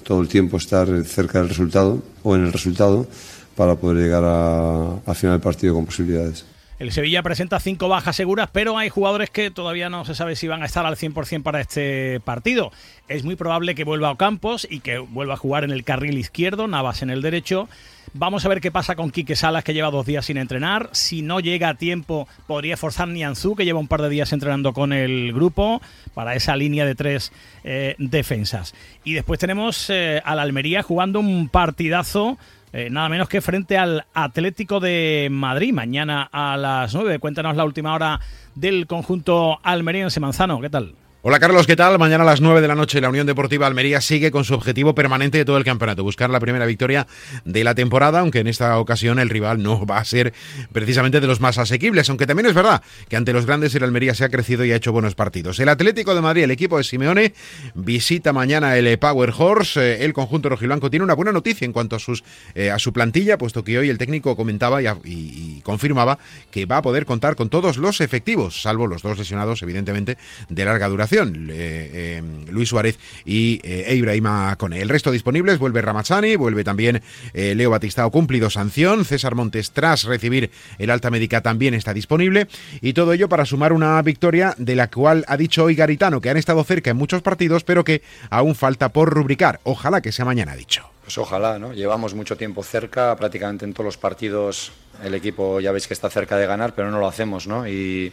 todo 0.03 0.21
el 0.23 0.27
tiempo 0.27 0.57
estar 0.57 0.89
cerca 1.05 1.39
del 1.39 1.51
resultado 1.51 2.03
o 2.25 2.35
en 2.35 2.47
el 2.47 2.53
resultado 2.53 3.07
para 3.55 3.77
poder 3.77 4.03
llegar 4.03 4.25
a 4.25 5.15
final 5.15 5.37
del 5.37 5.41
partido 5.41 5.75
con 5.75 5.87
posibilidades. 5.87 6.45
El 6.81 6.91
Sevilla 6.91 7.23
presenta 7.23 7.61
cinco 7.61 7.89
bajas 7.89 8.17
seguras, 8.17 8.49
pero 8.53 8.77
hay 8.77 8.89
jugadores 8.89 9.31
que 9.31 9.53
todavía 9.53 9.89
no 9.89 10.05
se 10.05 10.17
sabe 10.17 10.35
si 10.35 10.49
van 10.49 10.63
a 10.63 10.67
estar 10.67 10.85
al 10.85 10.97
100% 10.97 11.43
para 11.43 11.61
este 11.61 12.19
partido. 12.21 12.73
Es 13.07 13.23
muy 13.23 13.37
probable 13.37 13.77
que 13.77 13.85
vuelva 13.85 14.11
a 14.11 14.17
Campos 14.17 14.67
y 14.69 14.81
que 14.81 14.99
vuelva 14.99 15.35
a 15.35 15.37
jugar 15.37 15.63
en 15.63 15.71
el 15.71 15.85
carril 15.85 16.19
izquierdo, 16.19 16.67
Navas 16.67 17.03
en 17.03 17.11
el 17.11 17.23
derecho. 17.23 17.69
Vamos 18.13 18.45
a 18.45 18.49
ver 18.49 18.61
qué 18.61 18.73
pasa 18.73 18.97
con 18.97 19.11
Quique 19.11 19.37
Salas, 19.37 19.63
que 19.63 19.73
lleva 19.73 19.91
dos 19.91 20.05
días 20.05 20.27
sin 20.27 20.37
entrenar. 20.37 20.89
Si 20.93 21.23
no 21.23 21.39
llega 21.39 21.69
a 21.69 21.75
tiempo, 21.75 22.29
podría 22.47 22.77
forzar 22.77 23.09
Nianzú, 23.09 23.55
que 23.55 23.65
lleva 23.65 23.79
un 23.79 23.89
par 23.89 24.03
de 24.03 24.09
días 24.09 24.33
entrenando 24.33 24.73
con 24.73 24.93
el 24.93 25.33
grupo, 25.33 25.81
para 26.13 26.35
esa 26.35 26.57
línea 26.57 26.85
de 26.85 26.95
tres 26.97 27.33
eh, 27.63 27.95
defensas. 27.99 28.75
Y 29.05 29.15
después 29.15 29.39
tenemos 29.39 29.91
eh, 29.91 30.21
al 30.25 30.39
Almería 30.41 30.83
jugando 30.83 31.21
un 31.21 31.49
partidazo 31.49 32.37
eh, 32.77 32.91
nada 32.91 33.09
menos 33.09 33.29
que 33.29 33.41
frente 33.41 33.79
al 33.79 34.05
Atlético 34.15 34.81
de 34.81 35.29
Madrid, 35.31 35.73
mañana 35.73 36.29
a 36.33 36.57
las 36.57 36.93
9. 36.93 37.21
Cuéntanos 37.21 37.55
la 37.55 37.65
última 37.65 37.95
hora 37.95 38.19
del 38.57 38.89
conjunto 38.89 39.61
almeriense 39.63 40.19
Manzano, 40.19 40.61
¿qué 40.61 40.71
tal? 40.71 40.97
Hola 41.27 41.41
Carlos, 41.41 41.67
¿qué 41.67 41.75
tal? 41.75 41.99
Mañana 41.99 42.23
a 42.23 42.27
las 42.27 42.43
9 42.43 42.61
de 42.61 42.69
la 42.69 42.75
noche 42.75 43.01
la 43.01 43.09
Unión 43.09 43.27
Deportiva 43.27 43.67
Almería 43.67 44.03
sigue 44.03 44.31
con 44.31 44.45
su 44.45 44.53
objetivo 44.53 44.95
permanente 44.95 45.39
de 45.39 45.47
todo 45.47 45.57
el 45.57 45.65
campeonato, 45.65 46.05
buscar 46.05 46.29
la 46.29 46.39
primera 46.39 46.67
victoria 46.67 47.07
de 47.47 47.65
la 47.65 47.75
temporada, 47.75 48.21
aunque 48.21 48.41
en 48.41 48.47
esta 48.47 48.79
ocasión 48.79 49.19
el 49.19 49.31
rival 49.31 49.63
no 49.63 49.87
va 49.87 49.97
a 49.97 50.05
ser 50.05 50.35
precisamente 50.71 51.23
de 51.23 51.27
los 51.27 51.41
más 51.41 51.57
asequibles, 51.57 52.11
aunque 52.11 52.27
también 52.27 52.45
es 52.45 52.53
verdad 52.53 52.83
que 53.09 53.17
ante 53.17 53.33
los 53.33 53.47
grandes 53.47 53.75
el 53.75 53.85
Almería 53.85 54.15
se 54.15 54.25
ha 54.25 54.29
crecido 54.29 54.67
y 54.67 54.73
ha 54.73 54.77
hecho 54.77 54.93
buenos 54.93 55.15
partidos. 55.15 55.59
El 55.61 55.71
Atlético 55.71 56.15
de 56.15 56.21
Madrid, 56.21 56.43
el 56.43 56.51
equipo 56.51 56.77
de 56.77 56.85
Simeone, 56.85 57.33
visita 57.75 58.35
mañana 58.35 58.77
el 58.77 58.99
Power 58.99 59.33
Horse, 59.35 59.81
eh, 59.81 60.05
el 60.05 60.13
conjunto 60.13 60.51
rojiblanco 60.51 60.91
tiene 60.91 61.05
una 61.05 61.15
buena 61.15 61.33
noticia 61.33 61.65
en 61.65 61.73
cuanto 61.73 61.97
a, 61.97 62.01
sus, 62.01 62.23
eh, 62.55 62.71
a 62.71 62.79
su 62.79 62.93
plantilla, 62.93 63.39
puesto 63.39 63.65
que 63.65 63.79
hoy 63.79 63.89
el 63.89 63.97
técnico 63.97 64.37
comentaba 64.37 64.83
y, 64.83 65.63
confirmaba 65.63 66.19
que 66.51 66.67
va 66.67 66.77
a 66.77 66.83
poder 66.83 67.07
contar 67.07 67.35
con 67.35 67.49
todos 67.49 67.79
los 67.79 68.03
efectivos, 68.03 68.61
salvo 68.61 68.87
los 68.87 69.01
dos 69.01 69.17
lesionados, 69.17 69.63
evidentemente, 69.63 70.19
de 70.51 70.65
larga 70.67 70.87
duración 70.87 71.14
eh, 71.23 72.23
Luis 72.51 72.69
Suárez 72.69 72.99
y 73.25 73.61
eh, 73.63 73.95
Ibrahima 73.95 74.55
Cone. 74.57 74.81
El 74.81 74.89
resto 74.89 75.11
disponibles, 75.11 75.59
vuelve 75.59 75.83
Ramazzani, 75.83 76.37
vuelve 76.37 76.65
también 76.65 77.03
eh, 77.33 77.55
Leo 77.55 77.71
Batistao 77.71 78.11
cumplido 78.11 78.51
sanción, 78.51 79.05
César 79.05 79.35
Montes 79.35 79.73
tras 79.73 80.05
recibir 80.05 80.51
el 80.79 80.91
alta 80.91 81.11
médica 81.11 81.41
también 81.41 81.75
está 81.75 81.95
disponible 81.95 82.49
y 82.81 82.93
todo 82.93 83.13
ello 83.13 83.29
para 83.29 83.45
sumar 83.45 83.73
una 83.73 84.01
victoria 84.03 84.55
de 84.59 84.77
la 84.77 84.91
cual 84.91 85.25
ha 85.29 85.37
dicho 85.37 85.65
hoy 85.65 85.75
Garitano 85.75 86.21
que 86.21 86.31
han 86.31 86.37
estado 86.37 86.63
cerca 86.65 86.91
en 86.91 86.97
muchos 86.97 87.23
partidos 87.23 87.65
pero 87.65 87.85
que 87.85 88.03
aún 88.31 88.55
falta 88.55 88.91
por 88.91 89.11
rubricar. 89.11 89.61
Ojalá 89.65 90.01
que 90.01 90.13
sea 90.13 90.25
mañana, 90.25 90.57
dicho. 90.57 90.89
Pues 91.03 91.19
ojalá, 91.19 91.59
¿no? 91.59 91.75
Llevamos 91.75 92.15
mucho 92.15 92.37
tiempo 92.37 92.63
cerca, 92.63 93.15
prácticamente 93.17 93.67
en 93.67 93.75
todos 93.75 93.85
los 93.85 93.99
partidos 93.99 94.73
el 95.03 95.15
equipo 95.15 95.61
ya 95.61 95.73
veis 95.73 95.87
que 95.87 95.95
está 95.95 96.09
cerca 96.09 96.37
de 96.37 96.47
ganar, 96.47 96.75
pero 96.75 96.91
no 96.91 96.99
lo 96.99 97.07
hacemos, 97.07 97.47
¿no? 97.47 97.69
Y 97.69 98.13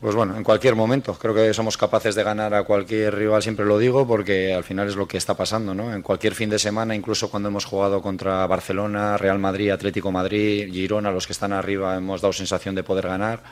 pues 0.00 0.14
bueno, 0.14 0.36
en 0.36 0.44
cualquier 0.44 0.76
momento. 0.76 1.14
Creo 1.14 1.34
que 1.34 1.52
somos 1.52 1.76
capaces 1.76 2.14
de 2.14 2.22
ganar 2.22 2.54
a 2.54 2.62
cualquier 2.62 3.14
rival, 3.14 3.42
siempre 3.42 3.66
lo 3.66 3.78
digo, 3.78 4.06
porque 4.06 4.54
al 4.54 4.62
final 4.62 4.88
es 4.88 4.94
lo 4.94 5.08
que 5.08 5.16
está 5.16 5.34
pasando, 5.34 5.74
¿no? 5.74 5.92
En 5.92 6.02
cualquier 6.02 6.34
fin 6.34 6.48
de 6.50 6.58
semana, 6.58 6.94
incluso 6.94 7.30
cuando 7.30 7.48
hemos 7.48 7.64
jugado 7.64 8.00
contra 8.00 8.46
Barcelona, 8.46 9.16
Real 9.16 9.38
Madrid, 9.38 9.70
Atlético 9.70 10.12
Madrid, 10.12 10.72
Girona, 10.72 11.10
los 11.10 11.26
que 11.26 11.32
están 11.32 11.52
arriba, 11.52 11.96
hemos 11.96 12.20
dado 12.20 12.32
sensación 12.32 12.74
de 12.74 12.84
poder 12.84 13.08
ganar. 13.08 13.42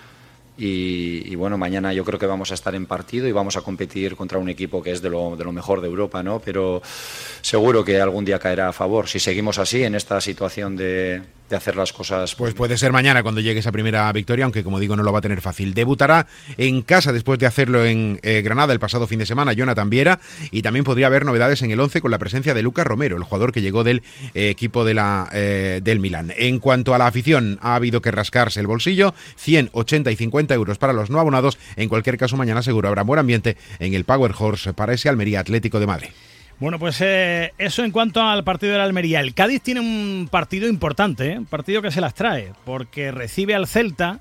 Y, 0.59 1.35
bueno, 1.35 1.59
mañana 1.59 1.93
yo 1.93 2.03
creo 2.03 2.19
que 2.19 2.25
vamos 2.25 2.51
a 2.51 2.55
estar 2.55 2.75
en 2.75 2.87
partido 2.87 3.29
y 3.29 3.33
vamos 3.33 3.59
a 3.59 3.61
competir 3.61 4.17
contra 4.17 4.39
un 4.39 4.49
equipo 4.49 4.83
que 4.83 4.93
es 4.93 5.03
de 5.03 5.11
lo, 5.11 5.37
de 5.37 5.45
lo 5.45 5.53
mejor 5.53 5.83
de 5.83 5.89
Europa, 5.89 6.23
¿no? 6.23 6.41
Pero 6.41 6.81
seguro 7.43 7.85
que 7.85 8.01
algún 8.01 8.25
día 8.25 8.39
caerá 8.39 8.69
a 8.69 8.73
favor. 8.73 9.07
Si 9.07 9.19
seguimos 9.19 9.59
así, 9.59 9.85
en 9.85 9.95
esta 9.95 10.19
situación 10.21 10.75
de, 10.75 11.21
de 11.49 11.57
hacer 11.57 11.77
las 11.77 11.93
cosas. 11.93 12.35
Pues 12.35 12.55
puede 12.55 12.77
ser 12.77 12.93
mañana 12.93 13.23
cuando 13.23 13.41
llegue 13.41 13.61
esa 13.61 13.73
primera 13.73 14.11
victoria, 14.13 14.45
aunque 14.45 14.65
como 14.65 14.81
digo 14.81 14.97
no 14.97 15.03
lo 15.03 15.13
va 15.13 15.21
a 15.21 15.23
tener 15.23 15.41
fácil. 15.41 15.75
Debutará 15.75 16.27
en 16.57 16.83
casa 16.83 17.13
después 17.13 17.39
de 17.39 17.47
hacerlo 17.47 17.85
en 17.85 18.19
eh, 18.23 18.43
Granada 18.43 18.73
el 18.73 18.81
pasado 18.81 19.07
fin 19.07 19.19
de 19.19 19.27
semana 19.27 19.53
Jonathan 19.53 19.91
Viera 19.91 20.21
y 20.51 20.63
también 20.63 20.85
podría 20.85 21.07
haber 21.07 21.25
novedades 21.25 21.63
en 21.63 21.71
el 21.71 21.81
11 21.81 22.01
con 22.01 22.11
la 22.11 22.19
presencia 22.19 22.55
de 22.55 22.63
Lucas 22.63 22.87
Romero, 22.87 23.17
el 23.17 23.23
jugador 23.23 23.53
que 23.53 23.63
llegó 23.63 23.85
del 23.85 24.03
eh, 24.35 24.49
equipo 24.49 24.85
de 24.85 24.95
la, 24.95 25.29
eh, 25.33 25.81
del 25.83 26.01
Milán. 26.01 26.33
En 26.37 26.59
cuanto 26.59 26.95
a 26.95 26.99
la 26.99 27.07
afición, 27.07 27.59
ha 27.63 27.75
habido 27.75 28.01
que 28.03 28.11
rascarse 28.11 28.61
el 28.61 28.67
bolsillo, 28.67 29.15
100, 29.37 29.71
80 29.73 30.11
y 30.11 30.17
50 30.17 30.55
euros 30.55 30.79
para 30.79 30.93
los 30.93 31.11
no 31.11 31.21
abonados. 31.21 31.59
En 31.77 31.89
cualquier 31.89 32.19
caso, 32.19 32.37
mañana 32.37 32.63
seguro 32.63 32.89
habrá 32.89 33.03
buen 33.03 33.21
ambiente 33.21 33.57
en 33.79 33.95
el 33.95 34.05
Power 34.05 34.33
Horse 34.37 34.73
para 34.73 34.95
ese 34.95 35.09
Almería 35.09 35.41
Atlético 35.41 35.81
de 35.81 35.87
Madrid. 35.87 36.09
Bueno, 36.59 36.79
pues 36.79 37.01
eh, 37.03 37.53
eso 37.59 37.85
en 37.85 37.91
cuanto 37.91 38.23
al 38.23 38.43
partido 38.43 38.73
de 38.73 38.79
la 38.79 38.85
Almería. 38.85 39.21
El 39.21 39.35
Cádiz 39.35 39.61
tiene 39.61 39.81
un 39.81 40.29
partido 40.31 40.69
importante, 40.69 41.33
¿eh? 41.33 41.39
un 41.39 41.45
partido 41.45 41.83
que 41.83 41.91
se 41.91 42.01
las 42.01 42.15
trae, 42.15 42.53
porque 42.65 43.11
recibe 43.11 43.55
al 43.55 43.67
Celta 43.67 44.21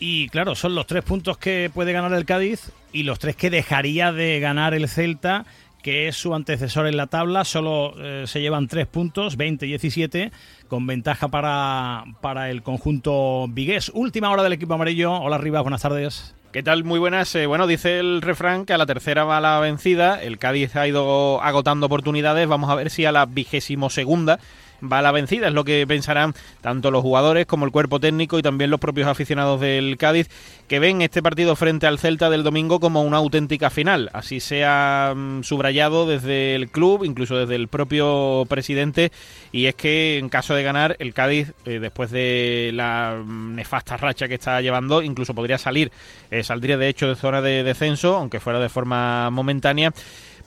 y 0.00 0.28
claro, 0.28 0.54
son 0.54 0.74
los 0.74 0.86
tres 0.86 1.04
puntos 1.04 1.36
que 1.36 1.70
puede 1.72 1.92
ganar 1.92 2.12
el 2.14 2.24
Cádiz 2.24 2.72
y 2.92 3.02
los 3.02 3.18
tres 3.18 3.36
que 3.36 3.50
dejaría 3.50 4.12
de 4.12 4.40
ganar 4.40 4.72
el 4.72 4.88
Celta, 4.88 5.44
que 5.82 6.08
es 6.08 6.16
su 6.16 6.34
antecesor 6.34 6.86
en 6.86 6.96
la 6.96 7.08
tabla. 7.08 7.44
Solo 7.44 7.92
eh, 7.98 8.24
se 8.26 8.40
llevan 8.40 8.68
tres 8.68 8.86
puntos, 8.86 9.36
20 9.36 9.66
y 9.66 9.68
17, 9.70 10.32
con 10.68 10.86
ventaja 10.86 11.28
para, 11.28 12.04
para 12.22 12.50
el 12.50 12.62
conjunto 12.62 13.46
vigués. 13.48 13.90
Última 13.92 14.30
hora 14.30 14.42
del 14.42 14.54
equipo 14.54 14.72
amarillo. 14.72 15.12
Hola, 15.12 15.36
Rivas, 15.36 15.62
buenas 15.62 15.82
tardes. 15.82 16.34
¿Qué 16.50 16.62
tal? 16.62 16.82
Muy 16.82 16.98
buenas. 16.98 17.34
Eh, 17.34 17.44
bueno, 17.44 17.66
dice 17.66 17.98
el 17.98 18.22
refrán 18.22 18.64
que 18.64 18.72
a 18.72 18.78
la 18.78 18.86
tercera 18.86 19.24
va 19.24 19.38
la 19.38 19.60
vencida. 19.60 20.22
El 20.22 20.38
Cádiz 20.38 20.76
ha 20.76 20.88
ido 20.88 21.42
agotando 21.42 21.84
oportunidades. 21.84 22.48
Vamos 22.48 22.70
a 22.70 22.74
ver 22.74 22.88
si 22.88 23.04
a 23.04 23.12
la 23.12 23.26
vigésimo 23.26 23.90
segunda 23.90 24.40
va 24.82 25.02
la 25.02 25.12
vencida, 25.12 25.48
es 25.48 25.54
lo 25.54 25.64
que 25.64 25.86
pensarán 25.86 26.34
tanto 26.60 26.90
los 26.90 27.02
jugadores 27.02 27.46
como 27.46 27.64
el 27.64 27.72
cuerpo 27.72 28.00
técnico 28.00 28.38
y 28.38 28.42
también 28.42 28.70
los 28.70 28.80
propios 28.80 29.08
aficionados 29.08 29.60
del 29.60 29.96
Cádiz, 29.96 30.28
que 30.68 30.78
ven 30.78 31.02
este 31.02 31.22
partido 31.22 31.56
frente 31.56 31.86
al 31.86 31.98
Celta 31.98 32.30
del 32.30 32.42
domingo 32.42 32.80
como 32.80 33.02
una 33.02 33.16
auténtica 33.16 33.70
final. 33.70 34.10
Así 34.12 34.40
se 34.40 34.64
ha 34.64 35.12
mm, 35.16 35.42
subrayado 35.42 36.06
desde 36.06 36.54
el 36.54 36.70
club, 36.70 37.04
incluso 37.04 37.36
desde 37.36 37.54
el 37.54 37.68
propio 37.68 38.44
presidente, 38.48 39.12
y 39.52 39.66
es 39.66 39.74
que 39.74 40.18
en 40.18 40.28
caso 40.28 40.54
de 40.54 40.62
ganar, 40.62 40.96
el 40.98 41.14
Cádiz, 41.14 41.52
eh, 41.64 41.78
después 41.80 42.10
de 42.10 42.70
la 42.74 43.22
mm, 43.24 43.54
nefasta 43.54 43.96
racha 43.96 44.28
que 44.28 44.34
está 44.34 44.60
llevando, 44.60 45.02
incluso 45.02 45.34
podría 45.34 45.58
salir, 45.58 45.90
eh, 46.30 46.42
saldría 46.42 46.76
de 46.76 46.88
hecho 46.88 47.08
de 47.08 47.16
zona 47.16 47.40
de 47.40 47.62
descenso, 47.62 48.16
aunque 48.16 48.40
fuera 48.40 48.58
de 48.58 48.68
forma 48.68 49.30
momentánea. 49.30 49.92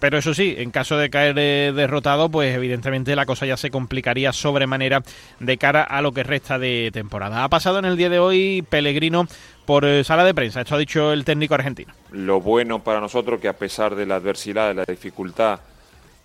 Pero 0.01 0.17
eso 0.17 0.33
sí, 0.33 0.55
en 0.57 0.71
caso 0.71 0.97
de 0.97 1.11
caer 1.11 1.35
eh, 1.37 1.73
derrotado, 1.75 2.27
pues 2.27 2.55
evidentemente 2.55 3.15
la 3.15 3.27
cosa 3.27 3.45
ya 3.45 3.55
se 3.55 3.69
complicaría 3.69 4.33
sobremanera 4.33 5.03
de 5.39 5.57
cara 5.59 5.83
a 5.83 6.01
lo 6.01 6.11
que 6.11 6.23
resta 6.23 6.57
de 6.57 6.89
temporada. 6.91 7.43
Ha 7.43 7.49
pasado 7.49 7.77
en 7.77 7.85
el 7.85 7.97
día 7.97 8.09
de 8.09 8.17
hoy 8.17 8.65
Pellegrino 8.67 9.27
por 9.63 9.85
eh, 9.85 10.03
sala 10.03 10.23
de 10.23 10.33
prensa, 10.33 10.61
esto 10.61 10.73
ha 10.73 10.79
dicho 10.79 11.13
el 11.13 11.23
técnico 11.23 11.53
argentino. 11.53 11.93
Lo 12.09 12.41
bueno 12.41 12.79
para 12.79 12.99
nosotros 12.99 13.39
que 13.39 13.47
a 13.47 13.53
pesar 13.53 13.93
de 13.93 14.07
la 14.07 14.15
adversidad, 14.15 14.69
de 14.69 14.73
la 14.73 14.85
dificultad, 14.85 15.59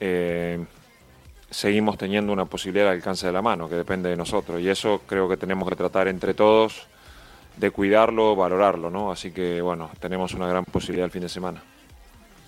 eh, 0.00 0.64
seguimos 1.50 1.98
teniendo 1.98 2.32
una 2.32 2.46
posibilidad 2.46 2.86
de 2.86 2.92
alcance 2.92 3.26
de 3.26 3.32
la 3.34 3.42
mano, 3.42 3.68
que 3.68 3.74
depende 3.74 4.08
de 4.08 4.16
nosotros. 4.16 4.58
Y 4.58 4.70
eso 4.70 5.02
creo 5.06 5.28
que 5.28 5.36
tenemos 5.36 5.68
que 5.68 5.76
tratar 5.76 6.08
entre 6.08 6.32
todos 6.32 6.86
de 7.58 7.70
cuidarlo, 7.70 8.36
valorarlo, 8.36 8.88
¿no? 8.88 9.12
Así 9.12 9.32
que 9.32 9.60
bueno, 9.60 9.90
tenemos 10.00 10.32
una 10.32 10.46
gran 10.46 10.64
posibilidad 10.64 11.04
el 11.04 11.10
fin 11.10 11.20
de 11.20 11.28
semana. 11.28 11.62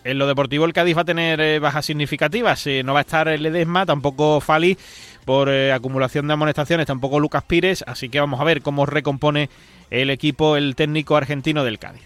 En 0.05 0.19
lo 0.19 0.27
deportivo 0.27 0.65
el 0.65 0.73
Cádiz 0.73 0.97
va 0.97 1.03
a 1.03 1.05
tener 1.05 1.41
eh, 1.41 1.59
bajas 1.59 1.87
significativas. 1.87 2.67
Eh, 2.67 2.83
no 2.85 2.95
va 2.95 3.01
a 3.01 3.03
estar 3.03 3.29
el 3.29 3.45
Edesma, 3.45 3.85
tampoco 3.85 4.41
Fali 4.41 4.79
por 5.25 5.49
eh, 5.51 5.73
acumulación 5.73 6.27
de 6.27 6.33
amonestaciones, 6.33 6.87
tampoco 6.87 7.21
Lucas 7.21 7.43
Pires. 7.45 7.85
Así 7.87 8.09
que 8.09 8.21
vamos 8.21 8.41
a 8.41 8.45
ver 8.45 8.63
cómo 8.63 8.87
recompone 8.87 9.51
el 9.91 10.11
equipo, 10.11 10.57
el 10.57 10.77
técnico 10.77 11.17
argentino 11.17 11.65
del 11.65 11.79
Cádiz. 11.79 12.03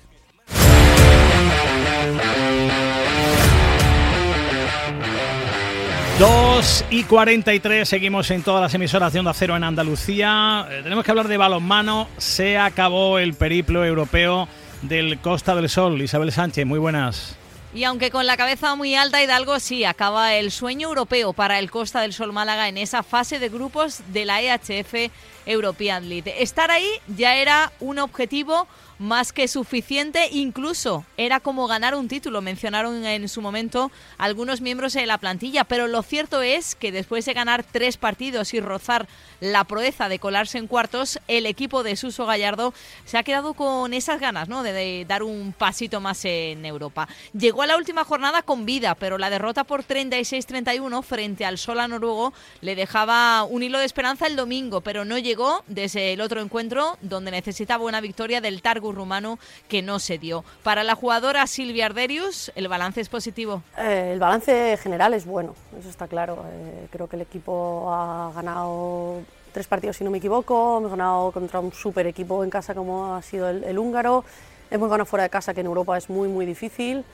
Dos 6.18 6.84
y 6.90 7.04
43, 7.04 7.88
seguimos 7.88 8.30
en 8.30 8.42
todas 8.42 8.62
las 8.62 8.75
emisoras 8.75 9.12
de 9.12 9.18
Onda 9.18 9.32
Cero 9.34 9.56
en 9.56 9.64
Andalucía. 9.64 10.66
tenemos 10.82 11.04
que 11.04 11.11
hablar 11.11 11.26
de 11.26 11.37
balonmano. 11.37 12.08
Se 12.18 12.58
acabó 12.58 13.18
el 13.18 13.34
periplo 13.34 13.84
europeo 13.84 14.46
del 14.82 15.18
Costa 15.18 15.54
del 15.54 15.68
Sol. 15.68 16.00
Isabel 16.00 16.30
Sánchez, 16.30 16.66
muy 16.66 16.78
buenas. 16.78 17.38
Y 17.74 17.84
aunque 17.84 18.10
con 18.10 18.26
la 18.26 18.36
cabeza 18.36 18.74
muy 18.74 18.94
alta, 18.94 19.22
Hidalgo 19.22 19.58
sí 19.58 19.84
acaba 19.84 20.34
el 20.34 20.50
sueño 20.50 20.88
europeo 20.88 21.32
para 21.32 21.58
el 21.58 21.70
Costa 21.70 22.02
del 22.02 22.12
Sol 22.12 22.30
Málaga 22.30 22.68
en 22.68 22.76
esa 22.76 23.02
fase 23.02 23.38
de 23.38 23.48
grupos 23.48 24.02
de 24.08 24.26
la 24.26 24.42
EHF 24.42 25.10
European 25.46 26.06
League. 26.06 26.42
Estar 26.42 26.70
ahí 26.70 26.88
ya 27.08 27.36
era 27.36 27.72
un 27.80 27.98
objetivo 27.98 28.68
más 29.02 29.32
que 29.32 29.49
suficiente, 29.49 30.28
incluso 30.30 31.04
era 31.16 31.40
como 31.40 31.66
ganar 31.66 31.94
un 31.94 32.09
título, 32.09 32.40
mencionaron 32.40 33.04
en 33.04 33.28
su 33.28 33.42
momento 33.42 33.90
algunos 34.16 34.61
miembros 34.61 34.92
de 34.94 35.06
la 35.06 35.18
plantilla, 35.18 35.64
pero 35.64 35.88
lo 35.88 36.02
cierto 36.02 36.40
es 36.40 36.75
que 36.75 36.92
después 36.92 37.25
de 37.25 37.35
ganar 37.35 37.64
tres 37.64 37.97
partidos 37.97 38.54
y 38.54 38.61
rozar 38.61 39.09
la 39.40 39.64
proeza 39.64 40.09
de 40.09 40.21
colarse 40.21 40.59
en 40.59 40.68
cuartos, 40.68 41.18
el 41.26 41.47
equipo 41.47 41.82
de 41.82 41.97
Suso 41.97 42.26
Gallardo 42.26 42.73
se 43.04 43.18
ha 43.18 43.25
quedado 43.25 43.54
con 43.54 43.92
esas 43.92 44.21
ganas 44.21 44.49
¿no? 44.49 44.62
de, 44.62 45.04
dar 45.06 45.25
un 45.25 45.52
pasito 45.52 46.00
más 46.00 46.25
en 46.25 46.64
Europa. 46.64 47.09
Llegó 47.37 47.62
a 47.62 47.66
la 47.66 47.76
última 47.76 48.04
jornada 48.04 48.42
con 48.42 48.64
vida, 48.64 48.94
pero 48.94 49.18
la 49.18 49.30
derrota 49.30 49.64
por 49.64 49.85
36-31 49.85 51.02
frente 51.02 51.44
al 51.44 51.59
Sola 51.59 51.88
noruego 51.88 52.32
le 52.61 52.76
dejaba 52.76 53.42
un 53.42 53.64
hilo 53.64 53.78
de 53.78 53.85
esperanza 53.85 54.28
el 54.28 54.37
domingo, 54.37 54.80
pero 54.80 55.04
no 55.04 55.18
llegó 55.18 55.64
desde 55.66 56.12
el 56.12 56.21
otro 56.21 56.40
encuentro 56.40 56.99
donde 57.00 57.32
necesitaba 57.32 57.85
una 57.85 58.00
victoria 58.00 58.40
del 58.40 58.62
Rumano 58.92 59.38
que 59.68 59.82
no 59.82 59.99
se 59.99 60.18
dio. 60.18 60.44
Para 60.62 60.84
la 60.84 60.94
jugadora 60.94 61.46
Silvia 61.46 61.87
Arderius, 61.87 62.52
¿el 62.54 62.68
balance 62.68 63.00
es 63.00 63.08
positivo? 63.08 63.62
Eh, 63.78 64.11
el 64.12 64.18
balance 64.18 64.76
general 64.78 65.14
es 65.14 65.26
bueno, 65.26 65.54
eso 65.78 65.88
está 65.88 66.06
claro. 66.06 66.44
Eh, 66.52 66.87
creo 66.90 67.08
que 67.08 67.16
el 67.16 67.22
equipo 67.22 67.92
ha 67.92 68.32
ganado 68.34 69.22
tres 69.52 69.66
partidos, 69.66 69.96
si 69.96 70.04
no 70.04 70.11
me 70.11 70.18
equivoco. 70.18 70.78
Hemos 70.78 70.90
ganado 70.90 71.30
contra 71.32 71.61
un 71.61 71.72
super 71.72 72.06
equipo 72.06 72.42
en 72.42 72.50
casa 72.50 72.75
como 72.75 73.14
ha 73.14 73.22
sido 73.22 73.49
el, 73.49 73.78
húngaro. 73.78 74.25
Hemos 74.70 74.88
ganado 74.88 75.06
fuera 75.06 75.25
de 75.25 75.30
casa, 75.30 75.54
que 75.54 75.61
en 75.61 75.66
Europa 75.66 75.96
es 75.99 76.08
muy, 76.08 76.28
muy 76.28 76.46
difícil. 76.46 77.04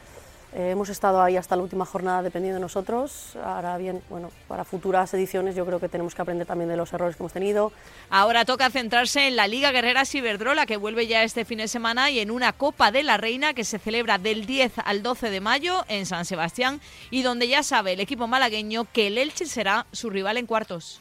Eh, 0.55 0.71
hemos 0.71 0.88
estado 0.88 1.21
ahí 1.21 1.37
hasta 1.37 1.57
la 1.57 1.62
última 1.62 1.85
jornada 1.85 2.23
dependiendo 2.23 2.57
de 2.57 2.61
nosotros. 2.61 3.37
Ahora 3.45 3.76
bien, 3.76 4.02
bueno, 4.09 4.31
para 4.47 4.64
futuras 4.64 5.12
ediciones 5.12 5.55
yo 5.55 5.67
creo 5.67 5.78
que 5.78 5.88
tenemos 5.88 6.14
que 6.14 6.23
aprender 6.23 6.47
también 6.47 6.71
de 6.71 6.76
los 6.76 6.93
errores 6.93 7.17
que 7.17 7.23
hemos 7.23 7.33
tenido. 7.33 7.71
Ahora 8.09 8.45
toca 8.45 8.71
centrarse 8.71 9.28
en 9.28 9.37
la 9.37 9.47
Liga 9.47 9.73
Guerrera 9.73 10.07
Ciberdrola 10.07 10.64
que 10.64 10.78
vuelve 10.78 11.07
ya 11.07 11.23
este 11.23 11.45
fin 11.45 11.59
de 11.59 11.69
semana 11.69 12.11
y 12.11 12.21
en 12.21 12.31
una 12.31 12.52
Copa 12.52 12.90
de 12.90 13.02
la 13.02 13.19
Reina 13.19 13.52
que 13.52 13.64
se 13.64 13.78
celebra 13.78 14.17
del 14.17 14.47
10 14.47 14.73
al 14.85 15.02
12 15.02 15.31
de 15.31 15.40
mayo 15.40 15.85
en 15.88 16.07
San 16.07 16.25
Sebastián 16.25 16.81
y 17.11 17.23
donde 17.23 17.49
ya 17.49 17.62
sabe 17.62 17.93
el 17.93 18.00
equipo 18.00 18.26
malagueño 18.26 18.87
que 18.93 19.09
el 19.09 19.19
Elche 19.19 19.47
será 19.47 19.87
su 19.93 20.09
rival 20.09 20.38
en 20.38 20.47
cuartos. 20.47 21.00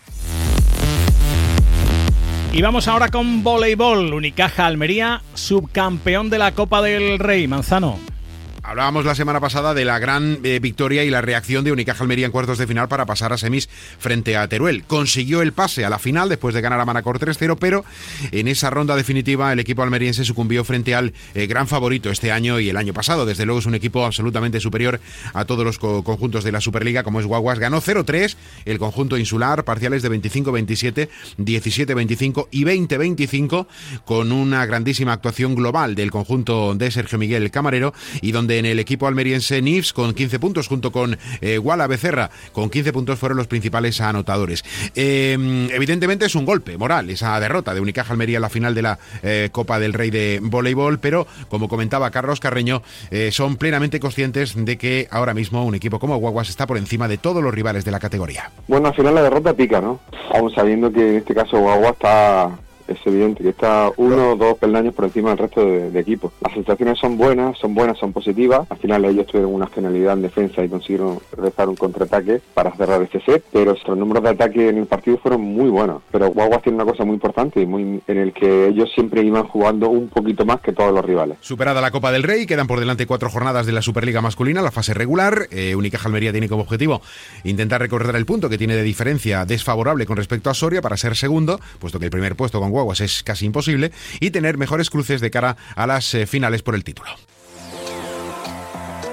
Y 2.51 2.61
vamos 2.61 2.87
ahora 2.87 3.09
con 3.09 3.43
voleibol. 3.43 4.13
Unicaja 4.13 4.65
Almería, 4.65 5.21
subcampeón 5.35 6.29
de 6.29 6.39
la 6.39 6.53
Copa 6.53 6.81
del 6.81 7.19
Rey. 7.19 7.47
Manzano. 7.47 8.16
Hablábamos 8.67 9.05
la 9.05 9.15
semana 9.15 9.39
pasada 9.39 9.73
de 9.73 9.85
la 9.85 9.97
gran 9.97 10.39
eh, 10.43 10.59
victoria 10.59 11.05
y 11.05 11.09
la 11.09 11.21
reacción 11.21 11.63
de 11.63 11.71
Unicaja 11.71 12.03
Almería 12.03 12.25
en 12.25 12.33
cuartos 12.33 12.57
de 12.57 12.67
final 12.67 12.89
para 12.89 13.05
pasar 13.05 13.31
a 13.31 13.37
semis 13.37 13.69
frente 13.97 14.35
a 14.35 14.45
Teruel. 14.49 14.83
Consiguió 14.83 15.41
el 15.41 15.53
pase 15.53 15.85
a 15.85 15.89
la 15.89 15.99
final 15.99 16.27
después 16.27 16.53
de 16.53 16.59
ganar 16.59 16.81
a 16.81 16.83
Manacor 16.83 17.17
3-0, 17.17 17.55
pero 17.57 17.85
en 18.33 18.49
esa 18.49 18.69
ronda 18.69 18.97
definitiva 18.97 19.53
el 19.53 19.59
equipo 19.59 19.83
almeriense 19.83 20.25
sucumbió 20.25 20.65
frente 20.65 20.95
al 20.95 21.13
eh, 21.33 21.47
gran 21.47 21.69
favorito 21.69 22.09
este 22.09 22.33
año 22.33 22.59
y 22.59 22.67
el 22.67 22.75
año 22.75 22.93
pasado. 22.93 23.25
Desde 23.25 23.45
luego 23.45 23.59
es 23.59 23.67
un 23.67 23.73
equipo 23.73 24.03
absolutamente 24.03 24.59
superior 24.59 24.99
a 25.33 25.45
todos 25.45 25.63
los 25.63 25.79
conjuntos 25.79 26.43
de 26.43 26.51
la 26.51 26.59
Superliga, 26.59 27.03
como 27.03 27.21
es 27.21 27.25
Guaguas. 27.25 27.59
Ganó 27.59 27.79
0-3 27.79 28.35
el 28.65 28.79
conjunto 28.79 29.17
insular, 29.17 29.63
parciales 29.63 30.01
de 30.01 30.11
25-27, 30.11 31.07
17-25 31.37 32.49
y 32.51 32.65
20-25, 32.65 33.65
con 34.03 34.33
una 34.33 34.65
grandísima 34.65 35.13
actuación 35.13 35.55
global 35.55 35.95
del 35.95 36.11
conjunto 36.11 36.75
de 36.75 36.91
Sergio 36.91 37.17
Miguel 37.17 37.49
Camarero 37.49 37.93
y 38.19 38.33
donde 38.33 38.56
en 38.57 38.65
el 38.65 38.79
equipo 38.79 39.07
almeriense 39.07 39.61
Nifs 39.61 39.93
con 39.93 40.13
15 40.13 40.39
puntos, 40.39 40.67
junto 40.67 40.91
con 40.91 41.17
eh, 41.41 41.59
Becerra 41.87 42.29
con 42.51 42.69
15 42.69 42.93
puntos 42.93 43.19
fueron 43.19 43.37
los 43.37 43.47
principales 43.47 44.01
anotadores. 44.01 44.63
Em, 44.95 45.69
evidentemente 45.69 46.25
es 46.25 46.35
un 46.35 46.45
golpe 46.45 46.77
moral 46.77 47.09
esa 47.09 47.39
derrota 47.39 47.73
de 47.73 47.81
Unicaja 47.81 48.13
Almería 48.13 48.37
en 48.37 48.41
la 48.41 48.49
final 48.49 48.75
de 48.75 48.81
la 48.81 48.99
eh, 49.23 49.49
Copa 49.51 49.79
del 49.79 49.93
Rey 49.93 50.09
de 50.09 50.39
Voleibol, 50.41 50.99
pero 50.99 51.27
como 51.49 51.67
comentaba 51.67 52.11
Carlos 52.11 52.39
Carreño, 52.39 52.81
eh, 53.11 53.31
son 53.31 53.57
plenamente 53.57 53.99
conscientes 53.99 54.53
de 54.55 54.77
que 54.77 55.07
ahora 55.11 55.33
mismo 55.33 55.65
un 55.65 55.75
equipo 55.75 55.99
como 55.99 56.17
Guaguas 56.17 56.49
está 56.49 56.67
por 56.67 56.77
encima 56.77 57.07
de 57.07 57.17
todos 57.17 57.43
los 57.43 57.53
rivales 57.53 57.85
de 57.85 57.91
la 57.91 57.99
categoría. 57.99 58.51
Bueno, 58.67 58.87
al 58.89 58.95
final 58.95 59.15
la 59.15 59.23
derrota 59.23 59.53
pica, 59.53 59.81
¿no? 59.81 59.99
Aún 60.33 60.53
sabiendo 60.53 60.91
que 60.91 61.09
en 61.09 61.15
este 61.17 61.33
caso 61.33 61.59
Guaguas 61.59 61.93
está 61.93 62.57
es 62.87 62.97
evidente 63.05 63.43
que 63.43 63.49
está 63.49 63.91
uno 63.97 64.31
o 64.31 64.35
dos 64.35 64.57
peldaños 64.57 64.93
por 64.93 65.05
encima 65.05 65.29
del 65.29 65.39
resto 65.39 65.65
de, 65.65 65.97
equipos. 65.97 66.31
Las 66.41 66.53
sensaciones 66.53 66.99
son 66.99 67.17
buenas, 67.17 67.57
son 67.57 67.73
buenas, 67.73 67.97
son 67.97 68.13
positivas. 68.13 68.67
Al 68.69 68.77
final 68.77 69.05
ellos 69.05 69.25
tuvieron 69.25 69.53
una 69.53 69.67
genialidad 69.67 70.13
en 70.13 70.21
defensa 70.21 70.63
y 70.63 70.69
consiguieron 70.69 71.19
rezar 71.35 71.69
un 71.69 71.75
contraataque 71.75 72.41
para 72.53 72.71
cerrar 72.75 73.01
este 73.01 73.19
set, 73.21 73.43
pero 73.51 73.75
los 73.85 73.97
números 73.97 74.23
de 74.23 74.29
ataque 74.29 74.69
en 74.69 74.77
el 74.77 74.85
partido 74.85 75.17
fueron 75.17 75.41
muy 75.41 75.69
buenos. 75.69 76.01
Pero 76.11 76.29
Guaguas 76.29 76.61
tiene 76.61 76.75
una 76.75 76.85
cosa 76.85 77.03
muy 77.03 77.15
importante 77.15 77.65
muy, 77.65 78.01
en 78.07 78.17
el 78.17 78.33
que 78.33 78.67
ellos 78.67 78.91
siempre 78.93 79.23
iban 79.23 79.43
jugando 79.43 79.89
un 79.89 80.07
poquito 80.09 80.45
más 80.45 80.61
que 80.61 80.73
todos 80.73 80.93
los 80.93 81.03
rivales. 81.03 81.37
Superada 81.41 81.81
la 81.81 81.91
Copa 81.91 82.11
del 82.11 82.23
Rey, 82.23 82.45
quedan 82.45 82.67
por 82.67 82.79
delante 82.79 83.05
cuatro 83.05 83.29
jornadas 83.29 83.65
de 83.65 83.71
la 83.71 83.81
Superliga 83.81 84.21
masculina, 84.21 84.61
la 84.61 84.71
fase 84.71 84.93
regular. 84.93 85.47
Eh, 85.51 85.75
Unicaja 85.75 86.07
Almería 86.07 86.31
tiene 86.31 86.49
como 86.49 86.63
objetivo 86.63 87.01
intentar 87.43 87.81
recorrer 87.81 88.15
el 88.15 88.25
punto 88.25 88.49
que 88.49 88.57
tiene 88.57 88.75
de 88.75 88.83
diferencia 88.83 89.45
desfavorable 89.45 90.05
con 90.05 90.17
respecto 90.17 90.49
a 90.49 90.53
Soria 90.53 90.81
para 90.81 90.97
ser 90.97 91.15
segundo, 91.15 91.59
puesto 91.79 91.99
que 91.99 92.05
el 92.05 92.11
primer 92.11 92.35
puesto 92.35 92.59
con 92.59 92.71
Guaguas 92.77 93.01
es 93.01 93.23
casi 93.23 93.45
imposible, 93.45 93.91
y 94.19 94.29
tener 94.29 94.57
mejores 94.57 94.91
cruces 94.91 95.19
de 95.19 95.31
cara 95.31 95.57
a 95.75 95.87
las 95.87 96.13
eh, 96.13 96.27
finales 96.27 96.61
por 96.61 96.75
el 96.75 96.83
título. 96.83 97.09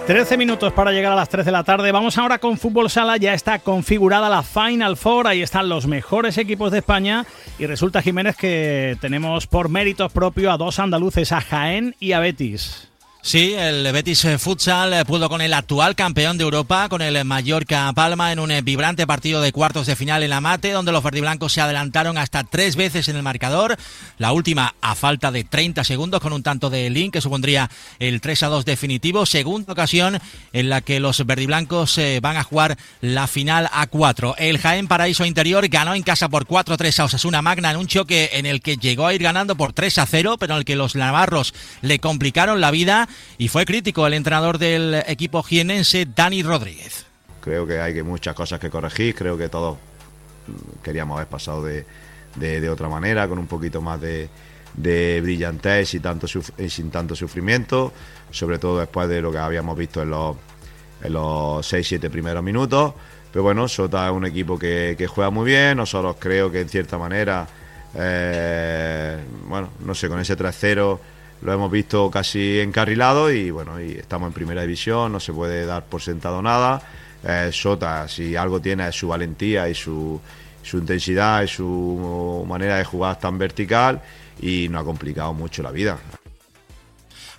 13 0.06 0.36
minutos 0.36 0.70
para 0.74 0.92
llegar 0.92 1.12
a 1.12 1.16
las 1.16 1.30
3 1.30 1.46
de 1.46 1.50
la 1.50 1.64
tarde. 1.64 1.90
Vamos 1.90 2.18
ahora 2.18 2.38
con 2.38 2.58
Fútbol 2.58 2.90
Sala. 2.90 3.16
Ya 3.16 3.32
está 3.32 3.60
configurada 3.60 4.28
la 4.28 4.42
Final 4.42 4.98
Four. 4.98 5.26
Ahí 5.26 5.40
están 5.40 5.70
los 5.70 5.86
mejores 5.86 6.36
equipos 6.36 6.70
de 6.72 6.78
España. 6.78 7.24
Y 7.58 7.64
resulta, 7.64 8.02
Jiménez, 8.02 8.36
que 8.36 8.98
tenemos 9.00 9.46
por 9.46 9.70
méritos 9.70 10.12
propios 10.12 10.52
a 10.52 10.58
dos 10.58 10.78
andaluces, 10.78 11.32
a 11.32 11.40
Jaén 11.40 11.96
y 12.00 12.12
a 12.12 12.20
Betis. 12.20 12.90
Sí, 13.26 13.54
el 13.54 13.90
Betis 13.90 14.22
eh, 14.26 14.38
Futsal 14.38 14.92
eh, 14.92 15.04
pudo 15.06 15.30
con 15.30 15.40
el 15.40 15.54
actual 15.54 15.96
campeón 15.96 16.36
de 16.36 16.44
Europa, 16.44 16.90
con 16.90 17.00
el 17.00 17.24
Mallorca 17.24 17.90
Palma, 17.94 18.32
en 18.32 18.38
un 18.38 18.50
eh, 18.50 18.60
vibrante 18.60 19.06
partido 19.06 19.40
de 19.40 19.50
cuartos 19.50 19.86
de 19.86 19.96
final 19.96 20.22
en 20.22 20.28
la 20.28 20.42
Mate, 20.42 20.72
donde 20.72 20.92
los 20.92 21.02
verdiblancos 21.02 21.54
se 21.54 21.62
adelantaron 21.62 22.18
hasta 22.18 22.44
tres 22.44 22.76
veces 22.76 23.08
en 23.08 23.16
el 23.16 23.22
marcador. 23.22 23.78
La 24.18 24.32
última 24.32 24.74
a 24.82 24.94
falta 24.94 25.32
de 25.32 25.42
30 25.42 25.84
segundos 25.84 26.20
con 26.20 26.34
un 26.34 26.42
tanto 26.42 26.68
de 26.68 26.90
Link, 26.90 27.14
que 27.14 27.22
supondría 27.22 27.70
el 27.98 28.20
3 28.20 28.42
a 28.42 28.48
2 28.48 28.66
definitivo. 28.66 29.24
Segunda 29.24 29.72
ocasión 29.72 30.18
en 30.52 30.68
la 30.68 30.82
que 30.82 31.00
los 31.00 31.24
verdiblancos 31.24 31.98
van 32.20 32.36
a 32.36 32.44
jugar 32.44 32.76
la 33.00 33.26
final 33.26 33.70
a 33.72 33.86
4. 33.86 34.34
El 34.36 34.58
Jaén 34.58 34.86
Paraíso 34.86 35.24
Interior 35.24 35.66
ganó 35.68 35.94
en 35.94 36.02
casa 36.02 36.28
por 36.28 36.46
4-3 36.46 36.98
a 36.98 37.04
Osasuna 37.04 37.40
Magna 37.40 37.70
en 37.70 37.78
un 37.78 37.86
choque 37.86 38.32
en 38.34 38.44
el 38.44 38.60
que 38.60 38.76
llegó 38.76 39.06
a 39.06 39.14
ir 39.14 39.22
ganando 39.22 39.56
por 39.56 39.72
3 39.72 39.96
a 39.96 40.04
0, 40.04 40.36
pero 40.38 40.52
en 40.52 40.58
el 40.58 40.64
que 40.66 40.76
los 40.76 40.94
navarros 40.94 41.54
le 41.80 41.98
complicaron 42.00 42.60
la 42.60 42.70
vida 42.70 43.08
y 43.38 43.48
fue 43.48 43.64
crítico 43.64 44.06
el 44.06 44.14
entrenador 44.14 44.58
del 44.58 45.02
equipo 45.06 45.42
jienense, 45.42 46.06
Dani 46.14 46.42
Rodríguez. 46.42 47.06
Creo 47.40 47.66
que 47.66 47.80
hay 47.80 48.02
muchas 48.02 48.34
cosas 48.34 48.58
que 48.58 48.70
corregir, 48.70 49.14
creo 49.14 49.36
que 49.36 49.48
todos 49.48 49.76
queríamos 50.82 51.16
haber 51.16 51.28
pasado 51.28 51.62
de, 51.64 51.84
de, 52.36 52.70
otra 52.70 52.88
manera, 52.88 53.28
con 53.28 53.38
un 53.38 53.46
poquito 53.46 53.80
más 53.80 54.00
de, 54.00 54.28
brillantez 55.22 55.94
y, 55.94 56.00
tanto, 56.00 56.26
sin 56.26 56.90
tanto 56.90 57.14
sufrimiento, 57.14 57.92
sobre 58.30 58.58
todo 58.58 58.80
después 58.80 59.08
de 59.08 59.20
lo 59.20 59.30
que 59.30 59.38
habíamos 59.38 59.76
visto 59.76 60.02
en 60.02 60.10
los, 60.10 60.36
en 61.02 61.12
los 61.12 61.72
6-7 61.72 62.10
primeros 62.10 62.42
minutos. 62.42 62.94
Pero 63.32 63.42
bueno, 63.42 63.66
Sota 63.66 64.06
es 64.06 64.12
un 64.12 64.26
equipo 64.26 64.58
que, 64.58 64.94
que 64.96 65.06
juega 65.06 65.30
muy 65.30 65.46
bien, 65.46 65.76
nosotros 65.76 66.16
creo 66.18 66.52
que 66.52 66.60
en 66.60 66.68
cierta 66.68 66.98
manera, 66.98 67.46
eh, 67.96 69.18
bueno, 69.48 69.70
no 69.84 69.94
sé, 69.94 70.08
con 70.08 70.20
ese 70.20 70.36
3-0 70.36 70.98
lo 71.42 71.52
hemos 71.52 71.70
visto 71.70 72.10
casi 72.10 72.60
encarrilado 72.60 73.30
y 73.30 73.50
bueno, 73.50 73.80
y 73.80 73.92
estamos 73.92 74.28
en 74.28 74.32
primera 74.32 74.62
división, 74.62 75.12
no 75.12 75.20
se 75.20 75.32
puede 75.32 75.66
dar 75.66 75.84
por 75.84 76.00
sentado 76.02 76.40
nada. 76.42 76.82
Eh, 77.22 77.50
Sota, 77.52 78.06
si 78.08 78.36
algo 78.36 78.60
tiene 78.60 78.88
es 78.88 78.94
su 78.94 79.08
valentía 79.08 79.68
y 79.68 79.74
su, 79.74 80.20
su 80.62 80.78
intensidad 80.78 81.42
y 81.42 81.48
su 81.48 82.44
manera 82.48 82.76
de 82.76 82.84
jugar 82.84 83.18
tan 83.18 83.38
vertical 83.38 84.00
y 84.40 84.68
no 84.68 84.78
ha 84.78 84.84
complicado 84.84 85.32
mucho 85.32 85.62
la 85.62 85.70
vida. 85.70 85.98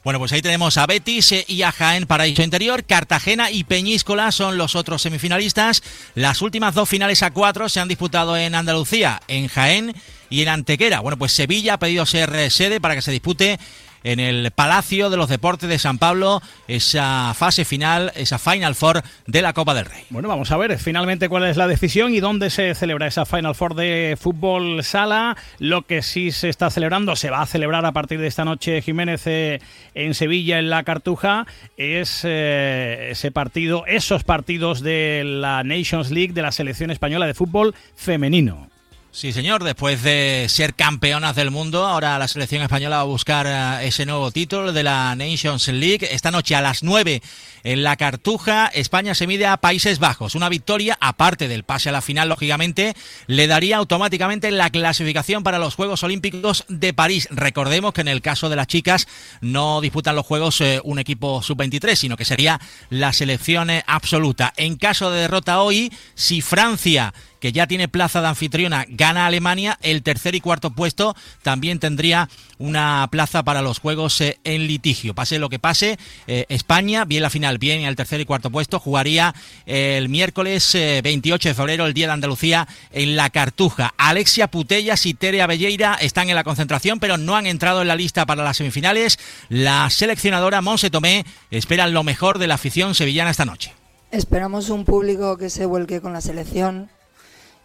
Bueno, 0.06 0.20
pues 0.20 0.32
ahí 0.34 0.44
tenemos 0.44 0.78
a 0.78 0.86
Betis 0.86 1.32
eh, 1.32 1.46
y 1.48 1.64
a 1.64 1.72
Jaén 1.72 2.06
Paraíso 2.06 2.44
Interior. 2.44 2.84
Cartagena 2.84 3.50
y 3.50 3.64
Peñíscola 3.64 4.32
son 4.32 4.56
los 4.56 4.76
otros 4.76 5.02
semifinalistas. 5.02 5.82
Las 6.14 6.44
últimas 6.44 6.76
dos 6.76 6.88
finales 6.88 7.24
a 7.24 7.32
cuatro 7.32 7.70
se 7.70 7.80
han 7.80 7.88
disputado 7.88 8.38
en 8.38 8.54
Andalucía, 8.54 9.20
en 9.28 9.48
Jaén 9.48 9.96
y 10.30 10.44
en 10.44 10.50
Antequera. 10.50 11.00
Bueno, 11.00 11.18
pues 11.18 11.32
Sevilla 11.32 11.74
ha 11.74 11.80
pedido 11.80 12.06
ser 12.06 12.36
eh, 12.36 12.52
sede 12.52 12.80
para 12.80 12.94
que 12.94 13.02
se 13.02 13.10
dispute 13.10 13.60
en 14.06 14.20
el 14.20 14.52
Palacio 14.52 15.10
de 15.10 15.18
los 15.18 15.30
Deportes 15.30 15.68
de 15.68 15.80
San 15.80 15.98
Pablo 15.98 16.42
esa 16.68 17.34
fase 17.34 17.66
final, 17.66 18.12
esa 18.16 18.38
Final 18.38 18.76
Four 18.76 19.02
de 19.26 19.42
la 19.42 19.54
Copa 19.54 19.74
del 19.74 19.86
Rey. 19.86 20.04
Bueno, 20.12 20.30
vamos 20.30 20.52
a 20.52 20.58
ver 20.58 20.78
finalmente 20.78 21.28
cuál 21.28 21.46
es 21.46 21.58
la 21.58 21.68
decisión 21.68 22.14
y 22.14 22.20
dónde 22.20 22.52
se 22.52 22.76
celebra 22.76 23.08
esa 23.08 23.26
Final 23.26 23.56
Four 23.56 23.74
de 23.74 24.16
fútbol 24.20 24.84
sala. 24.84 25.36
Lo 25.58 25.82
que 25.82 26.04
sí 26.04 26.32
se 26.32 26.50
está 26.50 26.70
celebrando, 26.70 27.16
se 27.16 27.32
va 27.32 27.42
a 27.42 27.46
celebrar 27.48 27.86
a 27.86 27.92
partir 27.92 28.20
de 28.20 28.28
esta 28.28 28.46
noche 28.46 28.84
Jiménez 28.84 29.26
eh, 29.26 29.60
en 29.96 30.14
Sevilla, 30.14 30.60
en 30.60 30.70
la 30.70 30.84
Cartuja, 30.84 31.48
es 31.76 32.22
eh, 32.24 33.08
ese 33.10 33.32
partido, 33.32 33.86
esos 33.88 34.24
partidos 34.24 34.82
de 34.82 35.24
la 35.26 35.64
Nations 35.64 36.12
League 36.12 36.34
de 36.34 36.44
la 36.44 36.52
selección 36.52 36.92
española 36.92 37.26
de 37.26 37.34
fútbol 37.34 37.74
femenino. 37.96 38.75
Sí, 39.16 39.32
señor. 39.32 39.64
Después 39.64 40.04
de 40.04 40.48
ser 40.50 40.76
campeonas 40.76 41.38
del 41.38 41.50
mundo, 41.50 41.86
ahora 41.86 42.20
la 42.20 42.28
selección 42.28 42.62
española 42.62 42.98
va 42.98 43.04
a 43.04 43.06
buscar 43.06 43.48
eh, 43.48 43.88
ese 43.88 44.06
nuevo 44.06 44.30
título 44.30 44.74
de 44.74 44.84
la 44.84 45.16
Nations 45.16 45.70
League. 45.70 46.06
Esta 46.12 46.32
noche 46.32 46.54
a 46.54 46.60
las 46.60 46.84
9 46.84 47.22
en 47.64 47.84
la 47.84 47.96
Cartuja, 47.96 48.68
España 48.68 49.16
se 49.16 49.26
mide 49.26 49.46
a 49.46 49.56
Países 49.56 50.00
Bajos. 50.00 50.36
Una 50.36 50.50
victoria, 50.50 50.98
aparte 51.00 51.48
del 51.48 51.64
pase 51.64 51.88
a 51.88 51.94
la 51.94 52.02
final, 52.02 52.28
lógicamente, 52.28 52.94
le 53.28 53.48
daría 53.48 53.78
automáticamente 53.78 54.52
la 54.52 54.70
clasificación 54.70 55.44
para 55.44 55.60
los 55.60 55.76
Juegos 55.76 56.04
Olímpicos 56.04 56.66
de 56.68 56.94
París. 56.94 57.30
Recordemos 57.32 57.94
que 57.94 58.02
en 58.02 58.10
el 58.10 58.22
caso 58.22 58.50
de 58.50 58.58
las 58.58 58.68
chicas 58.68 59.08
no 59.40 59.80
disputan 59.80 60.18
los 60.18 60.26
Juegos 60.26 60.60
eh, 60.60 60.82
un 60.84 61.00
equipo 61.00 61.42
sub-23, 61.42 61.96
sino 61.96 62.18
que 62.18 62.26
sería 62.26 62.60
la 62.90 63.14
selección 63.14 63.70
eh, 63.70 63.82
absoluta. 63.88 64.54
En 64.58 64.76
caso 64.76 65.10
de 65.10 65.22
derrota 65.22 65.62
hoy, 65.62 65.90
si 66.16 66.42
Francia 66.42 67.14
que 67.46 67.52
ya 67.52 67.68
tiene 67.68 67.88
plaza 67.88 68.22
de 68.22 68.28
anfitriona, 68.28 68.88
gana 68.90 69.28
Alemania, 69.28 69.78
el 69.84 70.02
tercer 70.02 70.34
y 70.34 70.42
cuarto 70.42 70.72
puesto 70.72 71.16
también 71.44 71.78
tendría 71.78 72.28
una 72.58 73.08
plaza 73.12 73.44
para 73.44 73.62
los 73.62 73.78
Juegos 73.78 74.20
eh, 74.22 74.40
en 74.44 74.66
litigio. 74.66 75.14
Pase 75.14 75.38
lo 75.38 75.48
que 75.48 75.60
pase, 75.60 76.00
eh, 76.26 76.48
España, 76.50 77.06
bien 77.06 77.22
la 77.22 77.30
final, 77.30 77.60
bien 77.60 77.84
el 77.84 77.96
tercer 77.96 78.20
y 78.20 78.26
cuarto 78.26 78.50
puesto, 78.50 78.80
jugaría 78.80 79.36
el 79.68 80.10
miércoles 80.10 80.76
28 81.04 81.50
de 81.50 81.54
febrero, 81.54 81.86
el 81.86 81.94
Día 81.94 82.08
de 82.08 82.14
Andalucía, 82.14 82.68
en 82.92 83.16
la 83.16 83.30
Cartuja. 83.30 83.94
Alexia 83.96 84.48
Putellas 84.48 85.06
y 85.06 85.14
Tere 85.14 85.46
Belleira 85.46 86.00
están 86.02 86.30
en 86.30 86.36
la 86.36 86.44
concentración, 86.44 87.00
pero 87.00 87.20
no 87.20 87.36
han 87.36 87.46
entrado 87.46 87.84
en 87.84 87.90
la 87.90 87.96
lista 87.96 88.26
para 88.26 88.44
las 88.44 88.58
semifinales. 88.58 89.20
La 89.50 89.88
seleccionadora 89.92 90.62
Monse 90.62 90.90
Tomé 90.90 91.28
espera 91.52 91.86
lo 91.86 92.04
mejor 92.04 92.40
de 92.40 92.48
la 92.48 92.56
afición 92.56 92.96
sevillana 92.96 93.30
esta 93.30 93.46
noche. 93.46 93.72
Esperamos 94.10 94.72
un 94.72 94.84
público 94.84 95.38
que 95.38 95.52
se 95.52 95.68
vuelque 95.68 96.02
con 96.02 96.12
la 96.12 96.22
selección. 96.22 96.90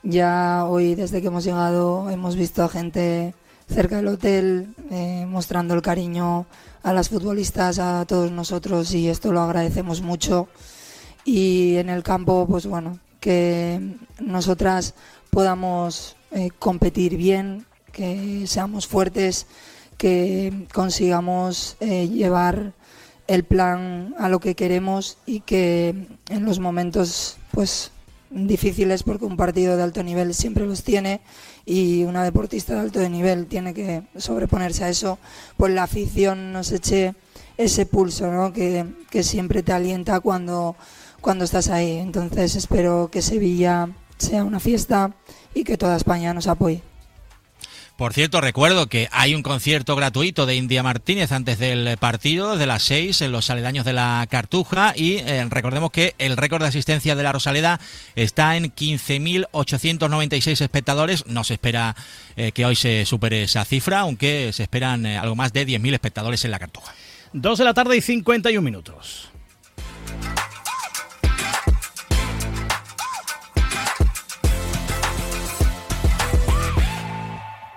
Ya 0.02 0.64
hoy, 0.64 0.94
desde 0.94 1.20
que 1.20 1.26
hemos 1.26 1.44
llegado, 1.44 2.08
hemos 2.10 2.34
visto 2.34 2.64
a 2.64 2.68
gente 2.68 3.34
cerca 3.68 3.96
del 3.96 4.08
hotel 4.08 4.74
eh, 4.90 5.26
mostrando 5.28 5.74
el 5.74 5.82
cariño 5.82 6.46
a 6.82 6.92
las 6.94 7.10
futbolistas, 7.10 7.78
a 7.78 8.06
todos 8.06 8.32
nosotros 8.32 8.94
y 8.94 9.08
esto 9.08 9.30
lo 9.30 9.42
agradecemos 9.42 10.00
mucho. 10.00 10.48
Y 11.24 11.76
en 11.76 11.90
el 11.90 12.02
campo, 12.02 12.46
pues 12.48 12.66
bueno, 12.66 12.98
que 13.20 13.96
nosotras 14.18 14.94
podamos 15.28 16.16
eh, 16.30 16.48
competir 16.58 17.18
bien, 17.18 17.66
que 17.92 18.46
seamos 18.46 18.86
fuertes, 18.86 19.46
que 19.98 20.66
consigamos 20.72 21.76
eh, 21.80 22.08
llevar 22.08 22.72
el 23.26 23.44
plan 23.44 24.14
a 24.18 24.30
lo 24.30 24.40
que 24.40 24.54
queremos 24.54 25.18
y 25.26 25.40
que 25.40 26.06
en 26.30 26.44
los 26.46 26.58
momentos 26.58 27.36
pues 27.52 27.92
difíciles 28.30 29.02
porque 29.02 29.24
un 29.24 29.36
partido 29.36 29.76
de 29.76 29.82
alto 29.82 30.02
nivel 30.02 30.34
siempre 30.34 30.66
los 30.66 30.82
tiene 30.82 31.20
y 31.66 32.04
una 32.04 32.24
deportista 32.24 32.74
de 32.74 32.80
alto 32.80 33.08
nivel 33.08 33.46
tiene 33.46 33.74
que 33.74 34.02
sobreponerse 34.16 34.84
a 34.84 34.88
eso, 34.88 35.18
pues 35.56 35.74
la 35.74 35.82
afición 35.82 36.52
nos 36.52 36.72
eche 36.72 37.14
ese 37.56 37.86
pulso 37.86 38.30
¿no? 38.30 38.52
que, 38.52 38.86
que 39.10 39.22
siempre 39.22 39.62
te 39.62 39.72
alienta 39.72 40.20
cuando, 40.20 40.76
cuando 41.20 41.44
estás 41.44 41.68
ahí. 41.68 41.98
Entonces 41.98 42.56
espero 42.56 43.10
que 43.10 43.22
Sevilla 43.22 43.88
sea 44.16 44.44
una 44.44 44.60
fiesta 44.60 45.14
y 45.54 45.64
que 45.64 45.76
toda 45.76 45.96
España 45.96 46.32
nos 46.32 46.46
apoye. 46.46 46.89
Por 48.00 48.14
cierto, 48.14 48.40
recuerdo 48.40 48.86
que 48.86 49.10
hay 49.12 49.34
un 49.34 49.42
concierto 49.42 49.94
gratuito 49.94 50.46
de 50.46 50.56
India 50.56 50.82
Martínez 50.82 51.32
antes 51.32 51.58
del 51.58 51.98
partido, 51.98 52.56
de 52.56 52.64
las 52.64 52.82
seis, 52.82 53.20
en 53.20 53.30
los 53.30 53.50
aledaños 53.50 53.84
de 53.84 53.92
la 53.92 54.26
Cartuja. 54.30 54.94
Y 54.96 55.16
eh, 55.16 55.44
recordemos 55.50 55.90
que 55.90 56.14
el 56.16 56.38
récord 56.38 56.62
de 56.62 56.68
asistencia 56.68 57.14
de 57.14 57.22
la 57.22 57.32
Rosaleda 57.32 57.78
está 58.16 58.56
en 58.56 58.74
15.896 58.74 60.62
espectadores. 60.62 61.26
No 61.26 61.44
se 61.44 61.52
espera 61.52 61.94
eh, 62.36 62.52
que 62.52 62.64
hoy 62.64 62.74
se 62.74 63.04
supere 63.04 63.42
esa 63.42 63.66
cifra, 63.66 64.00
aunque 64.00 64.50
se 64.54 64.62
esperan 64.62 65.04
eh, 65.04 65.18
algo 65.18 65.36
más 65.36 65.52
de 65.52 65.66
10.000 65.66 65.92
espectadores 65.92 66.42
en 66.46 66.52
la 66.52 66.58
Cartuja. 66.58 66.94
Dos 67.34 67.58
de 67.58 67.66
la 67.66 67.74
tarde 67.74 67.98
y 67.98 68.00
51 68.00 68.62
minutos. 68.62 69.28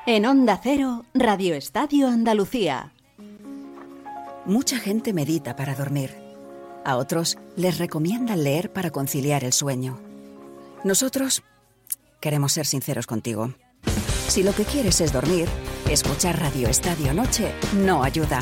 En 0.05 0.25
Onda 0.25 0.59
Cero, 0.61 1.05
Radio 1.13 1.55
Estadio 1.55 2.09
Andalucía. 2.09 2.91
Mucha 4.45 4.77
gente 4.77 5.13
medita 5.13 5.55
para 5.55 5.75
dormir. 5.75 6.13
A 6.83 6.97
otros 6.97 7.37
les 7.55 7.77
recomiendan 7.77 8.43
leer 8.43 8.73
para 8.73 8.91
conciliar 8.91 9.45
el 9.45 9.53
sueño. 9.53 9.97
Nosotros 10.83 11.41
queremos 12.19 12.51
ser 12.51 12.65
sinceros 12.65 13.07
contigo. 13.07 13.53
Si 14.27 14.43
lo 14.43 14.53
que 14.53 14.65
quieres 14.65 14.99
es 14.99 15.13
dormir, 15.13 15.47
escuchar 15.89 16.37
Radio 16.37 16.67
Estadio 16.67 17.13
Noche 17.13 17.53
no 17.73 18.03
ayuda. 18.03 18.41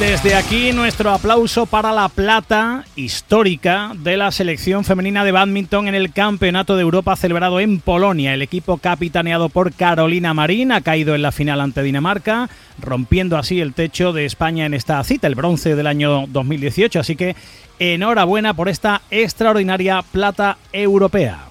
Desde 0.00 0.36
aquí 0.36 0.70
nuestro 0.70 1.10
aplauso 1.10 1.66
para 1.66 1.90
la 1.90 2.08
plata 2.08 2.84
histórica 2.94 3.90
de 3.96 4.16
la 4.16 4.30
selección 4.30 4.84
femenina 4.84 5.24
de 5.24 5.32
badminton 5.32 5.88
en 5.88 5.96
el 5.96 6.12
Campeonato 6.12 6.76
de 6.76 6.82
Europa 6.82 7.16
celebrado 7.16 7.58
en 7.58 7.80
Polonia. 7.80 8.32
El 8.32 8.42
equipo 8.42 8.78
capitaneado 8.78 9.48
por 9.48 9.72
Carolina 9.72 10.34
Marín 10.34 10.70
ha 10.70 10.82
caído 10.82 11.16
en 11.16 11.22
la 11.22 11.32
final 11.32 11.60
ante 11.60 11.82
Dinamarca, 11.82 12.48
rompiendo 12.80 13.36
así 13.36 13.60
el 13.60 13.74
techo 13.74 14.12
de 14.12 14.24
España 14.24 14.66
en 14.66 14.74
esta 14.74 15.02
cita, 15.02 15.26
el 15.26 15.34
bronce 15.34 15.74
del 15.74 15.88
año 15.88 16.28
2018. 16.28 17.00
Así 17.00 17.16
que 17.16 17.34
enhorabuena 17.80 18.54
por 18.54 18.68
esta 18.68 19.02
extraordinaria 19.10 20.02
plata 20.02 20.58
europea. 20.72 21.47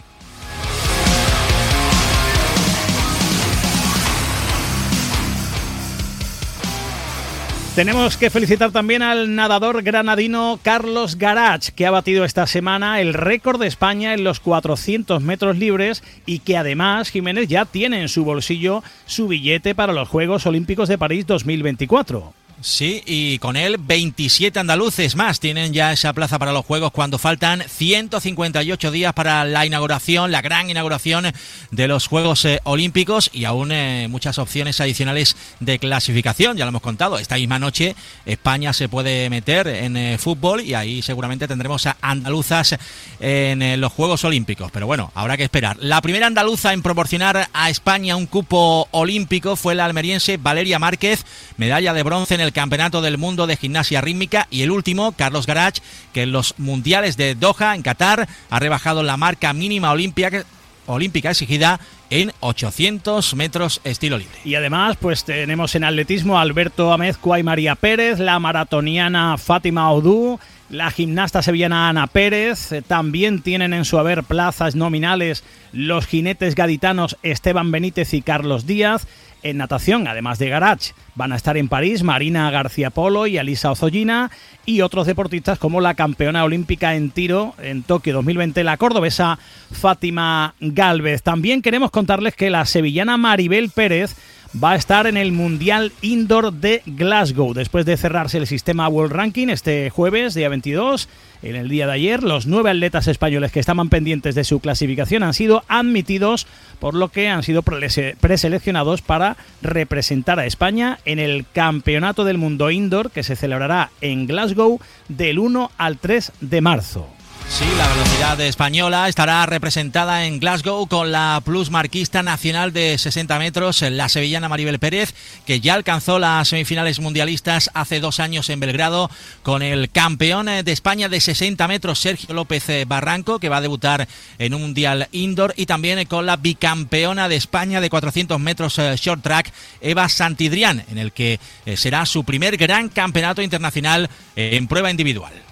Tenemos 7.78 8.18
que 8.18 8.32
felicitar 8.32 8.72
también 8.72 9.04
al 9.04 9.36
nadador 9.36 9.84
granadino 9.84 10.60
Carlos 10.64 11.16
Garach, 11.16 11.70
que 11.76 11.86
ha 11.86 11.92
batido 11.92 12.26
esta 12.26 12.48
semana 12.48 13.02
el 13.02 13.14
récord 13.14 13.62
de 13.62 13.68
España 13.68 14.16
en 14.16 14.24
los 14.24 14.40
400 14.40 15.22
metros 15.22 15.60
libres 15.60 16.02
y 16.26 16.40
que 16.40 16.58
además 16.58 17.12
Jiménez 17.12 17.48
ya 17.48 17.66
tiene 17.66 18.02
en 18.02 18.10
su 18.10 18.26
bolsillo 18.26 18.84
su 19.06 19.28
billete 19.28 19.76
para 19.76 19.94
los 19.94 20.10
Juegos 20.10 20.48
Olímpicos 20.48 20.90
de 20.90 20.98
París 20.98 21.28
2024. 21.28 22.34
Sí, 22.60 23.04
y 23.06 23.38
con 23.38 23.56
él 23.56 23.78
27 23.78 24.60
andaluces 24.60 25.16
más 25.16 25.40
tienen 25.40 25.74
ya 25.74 25.94
esa 25.94 26.12
plaza 26.14 26.40
para 26.40 26.52
los 26.52 26.66
Juegos 26.66 26.92
cuando 26.92 27.20
faltan 27.20 27.62
158 27.62 28.90
días 28.90 29.14
para 29.14 29.46
la 29.46 29.68
inauguración, 29.68 30.32
la 30.32 30.42
gran 30.42 30.68
inauguración 30.68 31.32
de 31.70 31.88
los 31.88 32.08
Juegos 32.08 32.46
eh, 32.46 32.60
Olímpicos 32.64 33.30
y 33.32 33.46
aún 33.46 33.72
eh, 33.72 34.08
muchas 34.10 34.40
opciones 34.40 34.82
adicionales 34.82 35.36
de 35.60 35.78
clasificación, 35.78 36.58
ya 36.58 36.66
lo 36.66 36.70
hemos 36.70 36.82
contado. 36.82 37.20
Esta 37.20 37.36
misma 37.36 37.60
noche 37.60 37.96
España 38.26 38.74
se 38.74 38.90
puede 38.90 39.30
meter 39.30 39.68
en 39.68 39.96
eh, 39.96 40.18
fútbol 40.18 40.62
y 40.62 40.74
ahí 40.74 41.04
seguramente 41.04 41.48
tendremos 41.48 41.86
a 41.86 41.98
andaluzas 42.02 42.76
en 43.20 43.80
los 43.80 43.94
Juegos 43.94 44.24
Olímpicos. 44.24 44.72
Pero 44.72 44.88
bueno, 44.88 45.12
habrá 45.14 45.38
que 45.38 45.44
esperar. 45.44 45.78
La 45.80 46.02
primera 46.02 46.26
andaluza 46.26 46.74
en 46.74 46.82
proporcionar 46.82 47.50
a 47.54 47.70
España 47.70 48.16
un 48.16 48.26
cupo 48.26 48.88
olímpico 48.90 49.56
fue 49.56 49.76
la 49.76 49.86
almeriense 49.86 50.38
Valeria 50.38 50.80
Márquez, 50.80 51.24
medalla 51.58 51.94
de 51.94 52.02
bronce 52.02 52.34
en 52.34 52.42
el 52.42 52.47
Campeonato 52.52 53.02
del 53.02 53.18
Mundo 53.18 53.48
de 53.48 53.58
Gimnasia 53.58 54.02
Rítmica 54.02 54.48
y 54.50 54.62
el 54.62 54.72
último, 54.72 55.12
Carlos 55.12 55.46
Garach, 55.46 55.80
que 56.14 56.24
en 56.24 56.32
los 56.32 56.56
Mundiales 56.58 57.18
de 57.18 57.36
Doha, 57.36 57.76
en 57.76 57.82
Qatar, 57.82 58.28
ha 58.50 58.60
rebajado 58.60 59.04
la 59.04 59.18
marca 59.18 59.54
mínima 59.54 59.92
olímpica, 59.92 60.44
olímpica 60.86 61.32
exigida 61.32 61.80
en 62.10 62.32
800 62.40 63.36
metros 63.36 63.82
estilo 63.84 64.18
libre. 64.18 64.38
Y 64.46 64.56
además, 64.56 64.98
pues 65.00 65.24
tenemos 65.24 65.76
en 65.76 65.84
atletismo 65.84 66.40
Alberto 66.40 66.94
Amezcua 66.94 67.40
y 67.40 67.44
María 67.44 67.76
Pérez, 67.76 68.20
la 68.20 68.40
maratoniana 68.40 69.38
Fátima 69.38 69.92
Odú, 69.92 70.40
la 70.70 70.92
gimnasta 70.92 71.42
sevillana 71.42 71.90
Ana 71.90 72.08
Pérez, 72.08 72.70
también 72.88 73.42
tienen 73.42 73.74
en 73.74 73.86
su 73.86 73.98
haber 73.98 74.24
plazas 74.24 74.76
nominales 74.76 75.44
los 75.72 76.06
jinetes 76.06 76.56
gaditanos 76.56 77.18
Esteban 77.24 77.72
Benítez 77.72 78.14
y 78.14 78.22
Carlos 78.22 78.66
Díaz, 78.66 79.08
en 79.44 79.58
natación, 79.58 80.08
además 80.08 80.40
de 80.40 80.50
Garach, 80.50 80.92
van 81.16 81.32
a 81.32 81.36
estar 81.36 81.58
en 81.58 81.68
París 81.68 82.04
Marina 82.04 82.50
García 82.52 82.90
Polo 82.90 83.28
y 83.28 83.38
Alisa 83.38 83.72
Ozollina 83.72 84.32
y 84.66 84.82
otros 84.82 85.08
deportistas 85.08 85.60
como 85.60 85.82
la 85.82 85.94
campeona 85.94 86.44
olímpica 86.44 86.96
en 86.96 87.12
tiro 87.12 87.54
en 87.62 87.84
Tokio 87.84 88.14
2020, 88.14 88.64
la 88.64 88.78
cordobesa 88.78 89.40
Fátima 89.72 90.56
Galvez. 90.60 91.24
También 91.24 91.62
queremos 91.62 91.92
contarles 91.92 92.36
que 92.36 92.50
la 92.50 92.66
sevillana 92.66 93.18
Maribel 93.18 93.70
Pérez 93.70 94.16
va 94.56 94.72
a 94.72 94.76
estar 94.76 95.08
en 95.08 95.18
el 95.18 95.32
Mundial 95.32 95.92
Indoor 96.02 96.54
de 96.54 96.82
Glasgow. 96.86 97.54
Después 97.54 97.86
de 97.86 97.98
cerrarse 97.98 98.38
el 98.38 98.48
sistema 98.48 98.88
World 98.88 99.14
Ranking 99.14 99.48
este 99.50 99.90
jueves, 99.90 100.34
día 100.34 100.50
22, 100.50 101.10
en 101.44 101.56
el 101.56 101.70
día 101.70 101.86
de 101.88 101.94
ayer, 101.94 102.24
los 102.24 102.48
nueve 102.48 102.70
atletas 102.70 103.08
españoles 103.08 103.52
que 103.52 103.60
estaban 103.60 103.90
pendientes 103.90 104.36
de 104.36 104.44
su 104.44 104.60
clasificación 104.60 105.24
han 105.24 105.34
sido 105.34 105.64
admitidos, 105.68 106.48
por 106.80 106.94
lo 106.94 107.10
que 107.10 107.30
han 107.30 107.44
sido 107.44 107.62
preseleccionados 107.62 109.02
para 109.02 109.38
representar 109.62 110.40
a 110.40 110.46
España 110.46 111.00
en 111.06 111.20
el 111.20 111.46
Campeonato 111.52 112.24
del 112.24 112.38
Mundo 112.38 112.72
Indoor 112.72 113.12
que 113.12 113.24
se 113.24 113.36
celebrará 113.36 113.92
en 114.02 114.28
Glasgow 114.28 114.80
del 115.10 115.40
1 115.40 115.72
al 115.78 115.98
3 115.98 116.32
de 116.42 116.62
marzo. 116.62 117.17
Sí, 117.50 117.66
la 117.78 117.88
velocidad 117.88 118.40
española 118.42 119.08
estará 119.08 119.46
representada 119.48 120.26
en 120.26 120.40
Glasgow 120.40 120.86
con 120.88 121.12
la 121.12 121.42
plus 121.44 121.72
marquista 121.72 122.22
nacional 122.22 122.72
de 122.72 122.98
60 122.98 123.40
metros, 123.40 123.82
la 123.82 124.10
sevillana 124.10 124.50
Maribel 124.50 124.78
Pérez, 124.78 125.16
que 125.46 125.60
ya 125.60 125.74
alcanzó 125.74 126.20
las 126.20 126.50
semifinales 126.50 127.00
mundialistas 127.00 127.72
hace 127.74 128.00
dos 128.00 128.20
años 128.20 128.50
en 128.52 128.60
Belgrado, 128.60 129.10
con 129.42 129.64
el 129.64 129.90
campeón 129.90 130.46
de 130.46 130.72
España 130.72 131.10
de 131.10 131.20
60 131.20 131.68
metros, 131.68 132.00
Sergio 132.00 132.36
López 132.36 132.68
Barranco, 132.86 133.40
que 133.40 133.50
va 133.50 133.58
a 133.58 133.62
debutar 133.62 134.08
en 134.38 134.54
un 134.54 134.62
mundial 134.62 135.08
indoor, 135.12 135.54
y 135.58 135.66
también 135.66 136.06
con 136.06 136.28
la 136.28 136.38
bicampeona 136.38 137.28
de 137.28 137.38
España 137.38 137.82
de 137.82 137.90
400 137.90 138.40
metros 138.40 138.78
eh, 138.78 138.94
short 138.98 139.24
track, 139.24 139.52
Eva 139.82 140.10
Santidrián, 140.10 140.84
en 140.92 141.00
el 141.00 141.12
que 141.12 141.40
eh, 141.66 141.78
será 141.78 142.06
su 142.06 142.24
primer 142.24 142.58
gran 142.58 142.90
campeonato 142.90 143.42
internacional 143.42 144.12
eh, 144.36 144.52
en 144.54 144.68
prueba 144.68 144.92
individual. 144.92 145.47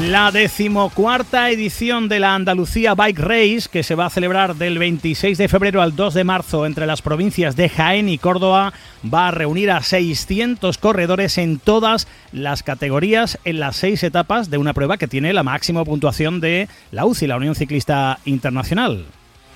La 0.00 0.32
decimocuarta 0.32 1.50
edición 1.50 2.08
de 2.08 2.18
la 2.18 2.34
Andalucía 2.34 2.94
Bike 2.94 3.18
Race, 3.18 3.68
que 3.70 3.82
se 3.82 3.94
va 3.94 4.06
a 4.06 4.10
celebrar 4.10 4.56
del 4.56 4.78
26 4.78 5.36
de 5.36 5.48
febrero 5.48 5.82
al 5.82 5.94
2 5.94 6.14
de 6.14 6.24
marzo 6.24 6.64
entre 6.64 6.86
las 6.86 7.02
provincias 7.02 7.56
de 7.56 7.68
Jaén 7.68 8.08
y 8.08 8.16
Córdoba, 8.16 8.72
va 9.12 9.28
a 9.28 9.32
reunir 9.32 9.70
a 9.70 9.82
600 9.82 10.78
corredores 10.78 11.36
en 11.36 11.58
todas 11.58 12.08
las 12.32 12.62
categorías 12.62 13.38
en 13.44 13.60
las 13.60 13.76
seis 13.76 14.02
etapas 14.02 14.48
de 14.48 14.56
una 14.56 14.72
prueba 14.72 14.96
que 14.96 15.08
tiene 15.08 15.34
la 15.34 15.42
máxima 15.42 15.84
puntuación 15.84 16.40
de 16.40 16.68
la 16.90 17.04
UCI, 17.04 17.26
la 17.26 17.36
Unión 17.36 17.54
Ciclista 17.54 18.18
Internacional. 18.24 19.04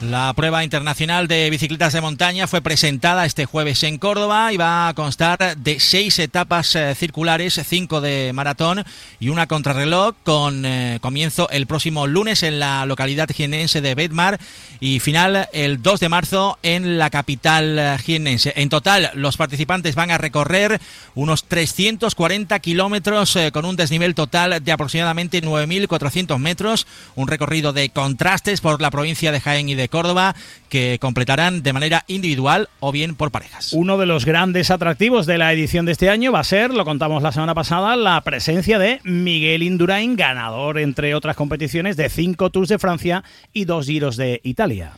La 0.02 0.30
prueba 0.35 0.62
internacional 0.62 1.26
de 1.26 1.48
bicicletas 1.48 1.94
de 1.94 2.02
montaña 2.02 2.46
fue 2.46 2.61
presentada 2.61 3.24
este 3.24 3.46
jueves 3.46 3.82
en 3.82 3.96
Córdoba 3.96 4.52
y 4.52 4.59
va 4.59 4.88
a 4.88 4.94
constar 4.94 5.56
de 5.56 5.80
seis 5.80 6.18
etapas 6.18 6.76
eh, 6.76 6.94
circulares, 6.94 7.59
cinco 7.66 8.02
de 8.02 8.30
maratón 8.35 8.85
y 9.20 9.30
una 9.30 9.46
contrarreloj 9.46 10.14
con 10.22 10.66
eh, 10.66 10.98
comienzo 11.00 11.48
el 11.48 11.66
próximo 11.66 12.06
lunes 12.06 12.42
en 12.42 12.61
la 12.61 12.85
localidad 12.85 13.30
jienense 13.35 13.80
de 13.80 13.94
Bedmar 13.94 14.38
y 14.80 15.00
final 15.00 15.48
el 15.54 15.82
2 15.82 16.00
de 16.00 16.09
marzo 16.11 16.59
en 16.62 16.98
la 16.98 17.09
capital 17.09 17.78
eh, 17.78 17.96
jienense. 17.96 18.52
En 18.54 18.68
total, 18.68 19.11
los 19.14 19.38
participantes 19.38 19.94
van 19.94 20.11
a 20.11 20.18
recorrer 20.18 20.78
unos 21.14 21.44
340 21.44 22.59
kilómetros 22.59 23.38
con 23.50 23.64
un 23.64 23.76
desnivel 23.76 24.14
total 24.14 24.62
de 24.62 24.72
aproximadamente 24.72 25.42
9.400 25.42 26.38
metros, 26.38 26.87
un 27.14 27.28
recorrido 27.28 27.72
de 27.72 27.88
contrastes 27.88 28.61
por 28.61 28.82
la 28.82 28.90
provincia 28.90 29.32
de 29.32 29.40
Jaén 29.40 29.70
y 29.70 29.74
de 29.74 29.86
Córdoba 29.88 30.35
que 30.68 30.99
completarán 31.01 31.62
de 31.62 31.72
manera 31.72 32.05
individual 32.09 32.68
o 32.81 32.92
bien 32.92 33.14
por 33.14 33.31
parejas. 33.31 33.72
Uno 33.72 33.99
de 33.99 34.07
los 34.07 34.25
grandes 34.25 34.70
atractivos 34.70 35.27
de 35.27 35.38
la 35.38 35.53
edición 35.53 35.87
de 35.87 35.92
este 35.92 36.11
año 36.11 36.33
va 36.33 36.40
a 36.40 36.44
ser, 36.44 36.72
lo 36.72 36.85
contamos 36.85 37.22
la 37.22 37.33
semana 37.33 37.55
pasada, 37.55 37.96
la 37.96 38.20
presencia 38.22 38.79
de 38.79 39.01
Miguel 39.05 39.62
Indurain, 39.62 40.16
ganador 40.16 40.79
entre 40.79 41.14
otras 41.14 41.37
competiciones 41.37 41.96
de 41.96 42.09
cinco 42.09 42.51
Tours 42.51 42.68
de 42.68 42.79
Francia 42.79 43.25
y 43.53 43.64
dos 43.64 43.87
Giros 43.87 44.16
de 44.16 44.40
Italia. 44.44 44.92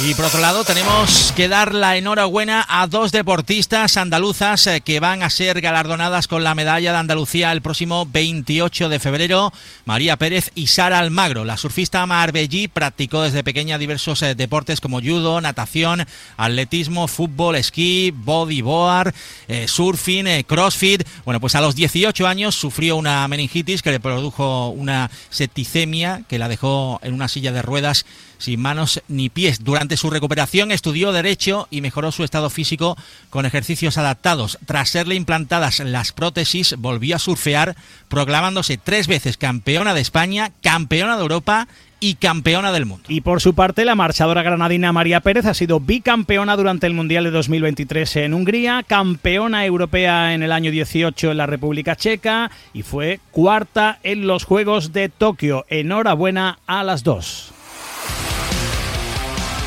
Y 0.00 0.12
por 0.14 0.24
otro 0.24 0.40
lado, 0.40 0.64
tenemos 0.64 1.32
que 1.36 1.46
dar 1.46 1.72
la 1.72 1.96
enhorabuena 1.96 2.66
a 2.68 2.88
dos 2.88 3.12
deportistas 3.12 3.96
andaluzas 3.96 4.66
eh, 4.66 4.80
que 4.80 4.98
van 4.98 5.22
a 5.22 5.30
ser 5.30 5.60
galardonadas 5.60 6.26
con 6.26 6.42
la 6.42 6.56
medalla 6.56 6.90
de 6.90 6.98
Andalucía 6.98 7.52
el 7.52 7.62
próximo 7.62 8.04
28 8.04 8.88
de 8.88 8.98
febrero. 8.98 9.52
María 9.84 10.16
Pérez 10.16 10.50
y 10.56 10.66
Sara 10.66 10.98
Almagro. 10.98 11.44
La 11.44 11.56
surfista 11.56 12.04
Marbellí 12.06 12.66
practicó 12.66 13.22
desde 13.22 13.44
pequeña 13.44 13.78
diversos 13.78 14.20
eh, 14.22 14.34
deportes 14.34 14.80
como 14.80 15.00
judo, 15.00 15.40
natación, 15.40 16.04
atletismo, 16.36 17.06
fútbol, 17.06 17.54
esquí, 17.54 18.10
bodyboard, 18.10 19.14
eh, 19.46 19.68
surfing, 19.68 20.42
crossfit. 20.42 21.06
Bueno, 21.24 21.38
pues 21.38 21.54
a 21.54 21.60
los 21.60 21.76
18 21.76 22.26
años 22.26 22.56
sufrió 22.56 22.96
una 22.96 23.28
meningitis 23.28 23.80
que 23.80 23.92
le 23.92 24.00
produjo 24.00 24.70
una 24.70 25.08
septicemia 25.30 26.22
que 26.28 26.40
la 26.40 26.48
dejó 26.48 26.98
en 27.04 27.14
una 27.14 27.28
silla 27.28 27.52
de 27.52 27.62
ruedas 27.62 28.04
sin 28.38 28.60
manos 28.60 29.00
ni 29.08 29.30
pies. 29.30 29.64
Durante 29.64 29.83
su 29.96 30.10
recuperación 30.10 30.72
estudió 30.72 31.12
Derecho 31.12 31.68
y 31.70 31.80
mejoró 31.80 32.12
su 32.12 32.24
estado 32.24 32.50
físico 32.50 32.96
con 33.30 33.46
ejercicios 33.46 33.98
adaptados. 33.98 34.58
Tras 34.66 34.90
serle 34.90 35.14
implantadas 35.14 35.80
las 35.80 36.12
prótesis, 36.12 36.74
volvió 36.78 37.16
a 37.16 37.18
surfear, 37.18 37.76
proclamándose 38.08 38.78
tres 38.78 39.06
veces 39.06 39.36
campeona 39.36 39.94
de 39.94 40.00
España, 40.00 40.52
campeona 40.62 41.16
de 41.16 41.22
Europa 41.22 41.68
y 42.00 42.16
campeona 42.16 42.70
del 42.70 42.84
mundo. 42.84 43.04
Y 43.08 43.22
por 43.22 43.40
su 43.40 43.54
parte, 43.54 43.86
la 43.86 43.94
marchadora 43.94 44.42
granadina 44.42 44.92
María 44.92 45.20
Pérez 45.20 45.46
ha 45.46 45.54
sido 45.54 45.80
bicampeona 45.80 46.54
durante 46.54 46.86
el 46.86 46.92
Mundial 46.92 47.24
de 47.24 47.30
2023 47.30 48.16
en 48.16 48.34
Hungría, 48.34 48.84
campeona 48.86 49.64
europea 49.64 50.34
en 50.34 50.42
el 50.42 50.52
año 50.52 50.70
18 50.70 51.30
en 51.30 51.36
la 51.38 51.46
República 51.46 51.96
Checa 51.96 52.50
y 52.74 52.82
fue 52.82 53.20
cuarta 53.30 54.00
en 54.02 54.26
los 54.26 54.44
Juegos 54.44 54.92
de 54.92 55.08
Tokio. 55.08 55.64
Enhorabuena 55.70 56.58
a 56.66 56.84
las 56.84 57.04
dos. 57.04 57.53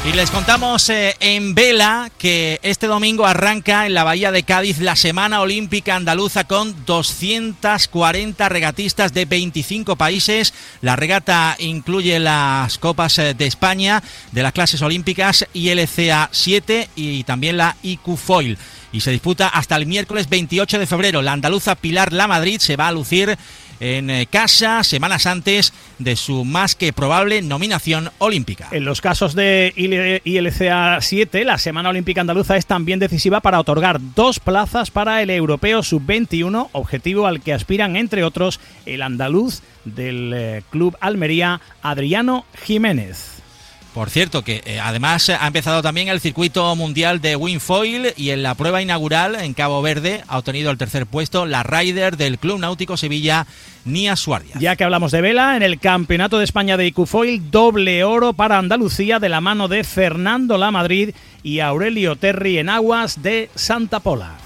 Y 0.07 0.13
les 0.13 0.31
contamos 0.31 0.89
eh, 0.89 1.17
en 1.19 1.53
vela 1.53 2.09
que 2.17 2.61
este 2.63 2.87
domingo 2.87 3.25
arranca 3.25 3.85
en 3.85 3.93
la 3.93 4.05
Bahía 4.05 4.31
de 4.31 4.43
Cádiz 4.43 4.79
la 4.79 4.95
Semana 4.95 5.41
Olímpica 5.41 5.97
Andaluza 5.97 6.45
con 6.45 6.85
240 6.85 8.47
regatistas 8.47 9.13
de 9.13 9.25
25 9.25 9.97
países. 9.97 10.53
La 10.79 10.95
regata 10.95 11.57
incluye 11.59 12.19
las 12.19 12.77
Copas 12.77 13.19
eh, 13.19 13.33
de 13.33 13.47
España 13.47 14.01
de 14.31 14.43
las 14.43 14.53
clases 14.53 14.81
olímpicas 14.81 15.45
ILCA 15.53 16.29
7 16.31 16.89
y 16.95 17.25
también 17.25 17.57
la 17.57 17.75
IQ 17.83 18.15
Foil 18.15 18.57
y 18.93 19.01
se 19.01 19.11
disputa 19.11 19.49
hasta 19.49 19.75
el 19.75 19.85
miércoles 19.85 20.29
28 20.29 20.79
de 20.79 20.87
febrero. 20.87 21.21
La 21.21 21.33
andaluza 21.33 21.75
Pilar 21.75 22.13
La 22.13 22.27
Madrid 22.27 22.59
se 22.59 22.77
va 22.77 22.87
a 22.87 22.93
lucir 22.93 23.37
en 23.79 24.09
eh, 24.09 24.27
casa 24.29 24.83
semanas 24.83 25.25
antes 25.25 25.73
de 25.99 26.15
su 26.15 26.45
más 26.45 26.75
que 26.75 26.93
probable 26.93 27.41
nominación 27.41 28.09
olímpica. 28.17 28.67
En 28.71 28.85
los 28.85 29.01
casos 29.01 29.35
de 29.35 29.73
ILCA 29.75 30.99
7, 31.01 31.43
la 31.43 31.57
Semana 31.57 31.89
Olímpica 31.89 32.21
Andaluza 32.21 32.57
es 32.57 32.65
también 32.65 32.99
decisiva 32.99 33.39
para 33.41 33.59
otorgar 33.59 33.99
dos 34.15 34.39
plazas 34.39 34.91
para 34.91 35.21
el 35.21 35.29
Europeo 35.29 35.83
Sub-21, 35.83 36.69
objetivo 36.71 37.27
al 37.27 37.41
que 37.41 37.53
aspiran, 37.53 37.95
entre 37.95 38.23
otros, 38.23 38.59
el 38.85 39.01
andaluz 39.01 39.61
del 39.85 40.33
eh, 40.35 40.63
Club 40.69 40.95
Almería, 40.99 41.61
Adriano 41.81 42.45
Jiménez. 42.63 43.36
Por 43.97 44.11
cierto, 44.11 44.43
que 44.43 44.61
eh, 44.63 44.79
además 44.79 45.27
ha 45.27 45.47
empezado 45.47 45.81
también 45.81 46.07
el 46.07 46.19
circuito 46.19 46.75
mundial 46.75 47.19
de 47.19 47.35
Winfoil 47.35 48.13
y 48.15 48.29
en 48.29 48.43
la 48.43 48.53
prueba 48.53 48.79
inaugural 48.79 49.33
en 49.33 49.55
Cabo 49.55 49.81
Verde 49.81 50.21
ha 50.27 50.37
obtenido 50.37 50.69
el 50.69 50.77
tercer 50.77 51.07
puesto 51.07 51.47
la 51.47 51.63
Rider 51.63 52.15
del 52.15 52.37
Club 52.37 52.59
Náutico 52.59 52.95
Sevilla, 52.95 53.47
Nia 53.85 54.15
Suárez. 54.15 54.51
Ya 54.59 54.75
que 54.75 54.83
hablamos 54.83 55.11
de 55.11 55.21
vela, 55.21 55.57
en 55.57 55.63
el 55.63 55.79
Campeonato 55.79 56.37
de 56.37 56.43
España 56.43 56.77
de 56.77 56.85
Icufoil, 56.85 57.49
doble 57.49 58.03
oro 58.03 58.33
para 58.33 58.59
Andalucía 58.59 59.17
de 59.17 59.29
la 59.29 59.41
mano 59.41 59.67
de 59.67 59.83
Fernando 59.83 60.59
La 60.59 60.69
Madrid 60.69 61.15
y 61.41 61.61
Aurelio 61.61 62.17
Terry 62.17 62.59
en 62.59 62.69
aguas 62.69 63.23
de 63.23 63.49
Santa 63.55 63.99
Pola. 63.99 64.36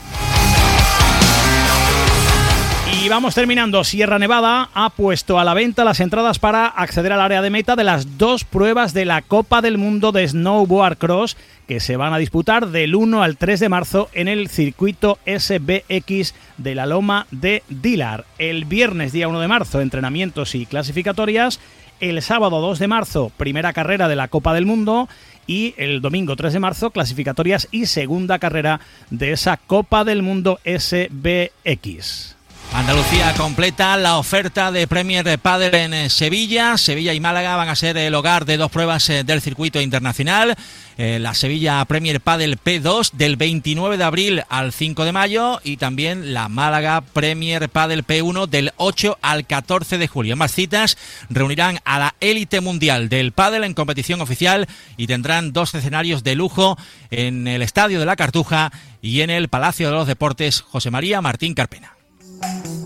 Y 3.03 3.09
vamos 3.09 3.33
terminando. 3.33 3.83
Sierra 3.83 4.19
Nevada 4.19 4.69
ha 4.75 4.91
puesto 4.91 5.39
a 5.39 5.43
la 5.43 5.55
venta 5.55 5.83
las 5.83 5.99
entradas 5.99 6.37
para 6.37 6.67
acceder 6.67 7.11
al 7.11 7.21
área 7.21 7.41
de 7.41 7.49
meta 7.49 7.75
de 7.75 7.83
las 7.83 8.19
dos 8.19 8.43
pruebas 8.43 8.93
de 8.93 9.05
la 9.05 9.23
Copa 9.23 9.63
del 9.63 9.79
Mundo 9.79 10.11
de 10.11 10.27
Snowboard 10.27 10.97
Cross 10.97 11.35
que 11.67 11.79
se 11.79 11.97
van 11.97 12.13
a 12.13 12.19
disputar 12.19 12.67
del 12.67 12.93
1 12.93 13.23
al 13.23 13.37
3 13.37 13.59
de 13.59 13.69
marzo 13.69 14.09
en 14.13 14.27
el 14.27 14.49
circuito 14.49 15.17
SBX 15.25 16.35
de 16.57 16.75
la 16.75 16.85
Loma 16.85 17.25
de 17.31 17.63
Dilar. 17.69 18.25
El 18.37 18.65
viernes 18.65 19.13
día 19.13 19.27
1 19.27 19.39
de 19.39 19.47
marzo 19.47 19.81
entrenamientos 19.81 20.53
y 20.53 20.67
clasificatorias. 20.67 21.59
El 22.01 22.21
sábado 22.21 22.61
2 22.61 22.77
de 22.77 22.87
marzo 22.87 23.31
primera 23.35 23.73
carrera 23.73 24.09
de 24.09 24.15
la 24.15 24.27
Copa 24.27 24.53
del 24.53 24.67
Mundo 24.67 25.09
y 25.47 25.73
el 25.77 26.01
domingo 26.01 26.35
3 26.35 26.53
de 26.53 26.59
marzo 26.59 26.91
clasificatorias 26.91 27.67
y 27.71 27.87
segunda 27.87 28.37
carrera 28.37 28.79
de 29.09 29.31
esa 29.31 29.57
Copa 29.57 30.03
del 30.03 30.21
Mundo 30.21 30.59
SBX. 30.65 32.40
Andalucía 32.73 33.34
completa 33.34 33.97
la 33.97 34.17
oferta 34.17 34.71
de 34.71 34.88
Premier 34.88 35.25
de 35.25 35.38
Padel 35.38 35.75
en 35.75 35.93
eh, 35.93 36.10
Sevilla. 36.10 36.77
Sevilla 36.77 37.13
y 37.13 37.19
Málaga 37.19 37.57
van 37.57 37.67
a 37.67 37.75
ser 37.75 37.97
el 37.97 38.15
hogar 38.15 38.45
de 38.45 38.55
dos 38.55 38.71
pruebas 38.71 39.10
eh, 39.10 39.25
del 39.25 39.41
circuito 39.41 39.81
internacional. 39.81 40.55
Eh, 40.97 41.19
la 41.19 41.34
Sevilla 41.34 41.84
Premier 41.84 42.21
Padel 42.21 42.57
P2 42.57 43.12
del 43.12 43.36
29 43.36 43.97
de 43.97 44.03
abril 44.05 44.43
al 44.47 44.71
5 44.71 45.03
de 45.03 45.12
mayo 45.12 45.60
y 45.65 45.77
también 45.77 46.34
la 46.34 46.47
Málaga 46.47 47.01
Premier 47.01 47.67
Padel 47.67 48.07
P1 48.07 48.47
del 48.47 48.71
8 48.77 49.17
al 49.21 49.45
14 49.45 49.97
de 49.97 50.07
julio. 50.07 50.38
Más 50.38 50.53
citas 50.53 50.97
reunirán 51.29 51.79
a 51.84 51.99
la 51.99 52.15
élite 52.21 52.62
mundial 52.62 53.10
del 53.10 53.34
pádel 53.34 53.65
en 53.65 53.73
competición 53.73 54.21
oficial 54.21 54.67
y 54.95 55.07
tendrán 55.07 55.51
dos 55.51 55.75
escenarios 55.75 56.23
de 56.23 56.36
lujo 56.36 56.77
en 57.12 57.49
el 57.49 57.63
Estadio 57.63 57.99
de 57.99 58.05
la 58.05 58.15
Cartuja 58.15 58.71
y 59.01 59.21
en 59.21 59.29
el 59.29 59.49
Palacio 59.49 59.89
de 59.89 59.95
los 59.95 60.07
Deportes 60.07 60.62
José 60.62 60.89
María 60.89 61.21
Martín 61.21 61.53
Carpena. 61.53 62.00
Thank 62.41 62.65
you. 62.65 62.81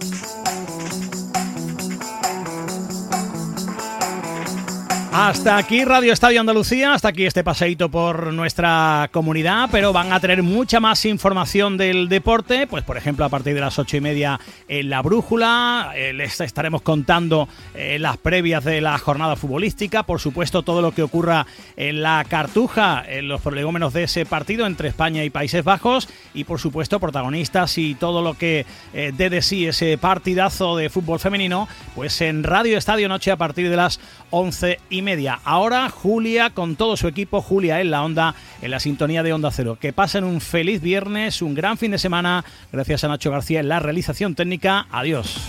Hasta 5.17 5.56
aquí 5.56 5.86
Radio 5.86 6.12
Estadio 6.12 6.41
Andalucía, 6.41 6.93
hasta 6.93 7.08
aquí 7.08 7.25
este 7.25 7.41
paseíto 7.41 7.89
por 7.89 8.34
nuestra 8.34 9.10
comunidad, 9.13 9.69
pero 9.71 9.93
van 9.93 10.12
a 10.12 10.19
tener 10.19 10.43
mucha 10.43 10.82
más 10.82 11.06
información 11.06 11.78
del 11.78 12.10
deporte, 12.10 12.67
pues 12.67 12.84
por 12.84 12.97
ejemplo 12.97 13.23
a 13.23 13.30
partir 13.30 13.54
de 13.54 13.62
las 13.62 13.80
ocho 13.80 13.95
y 13.95 14.01
media 14.01 14.41
en 14.67 14.89
La 14.89 15.01
Brújula, 15.01 15.93
eh, 15.95 16.12
les 16.12 16.41
estaremos 16.41 16.82
contando 16.82 17.47
eh, 17.75 17.97
las 17.97 18.17
previas 18.17 18.65
de 18.65 18.82
la 18.82 18.97
jornada 18.97 19.38
futbolística, 19.38 20.04
por 20.04 20.19
supuesto 20.19 20.63
todo 20.63 20.82
lo 20.82 20.91
que 20.91 21.01
ocurra 21.01 21.47
en 21.78 22.01
la 22.01 22.25
Cartuja, 22.28 23.01
en 23.08 23.30
los 23.30 23.39
prolegómenos 23.39 23.93
de 23.93 24.04
ese 24.04 24.25
partido 24.25 24.65
entre 24.65 24.89
España 24.89 25.23
y 25.23 25.30
Países 25.30 25.63
Bajos, 25.63 26.10
y 26.34 26.43
por 26.43 26.60
supuesto 26.60 26.99
protagonistas 26.99 27.78
y 27.78 27.95
todo 27.95 28.21
lo 28.21 28.34
que 28.34 28.65
eh, 28.93 29.13
dé 29.15 29.30
de 29.30 29.41
sí 29.41 29.65
ese 29.65 29.97
partidazo 29.97 30.75
de 30.75 30.89
fútbol 30.89 31.21
femenino, 31.21 31.69
pues 31.95 32.19
en 32.19 32.43
Radio 32.43 32.78
Estadio 32.78 33.08
Noche 33.08 33.32
a 33.32 33.38
partir 33.38 33.69
de 33.69 33.78
las 33.78 34.01
once 34.30 34.80
y 34.89 35.05
media. 35.06 35.39
Ahora 35.46 35.89
Julia 35.89 36.50
con 36.50 36.76
todo 36.76 36.98
su 36.98 37.08
equipo, 37.08 37.41
Julia 37.41 37.80
en 37.80 37.91
la 37.91 38.04
onda, 38.04 38.36
en 38.62 38.72
la 38.72 38.82
sintonía 38.82 39.24
de 39.24 39.32
Onda 39.32 39.52
Cero. 39.52 39.78
Que 39.80 39.94
pasen 39.94 40.26
un 40.26 40.41
feliz 40.41 40.82
viernes, 40.82 41.41
un 41.41 41.54
gran 41.54 41.78
fin 41.78 41.91
de 41.91 41.98
semana. 41.98 42.44
Gracias 42.74 43.06
a 43.06 43.08
Nacho 43.08 43.32
García 43.32 43.62
en 43.62 43.70
la 43.70 43.80
realización 43.80 44.36
técnica. 44.36 44.88
Adiós. 44.91 45.39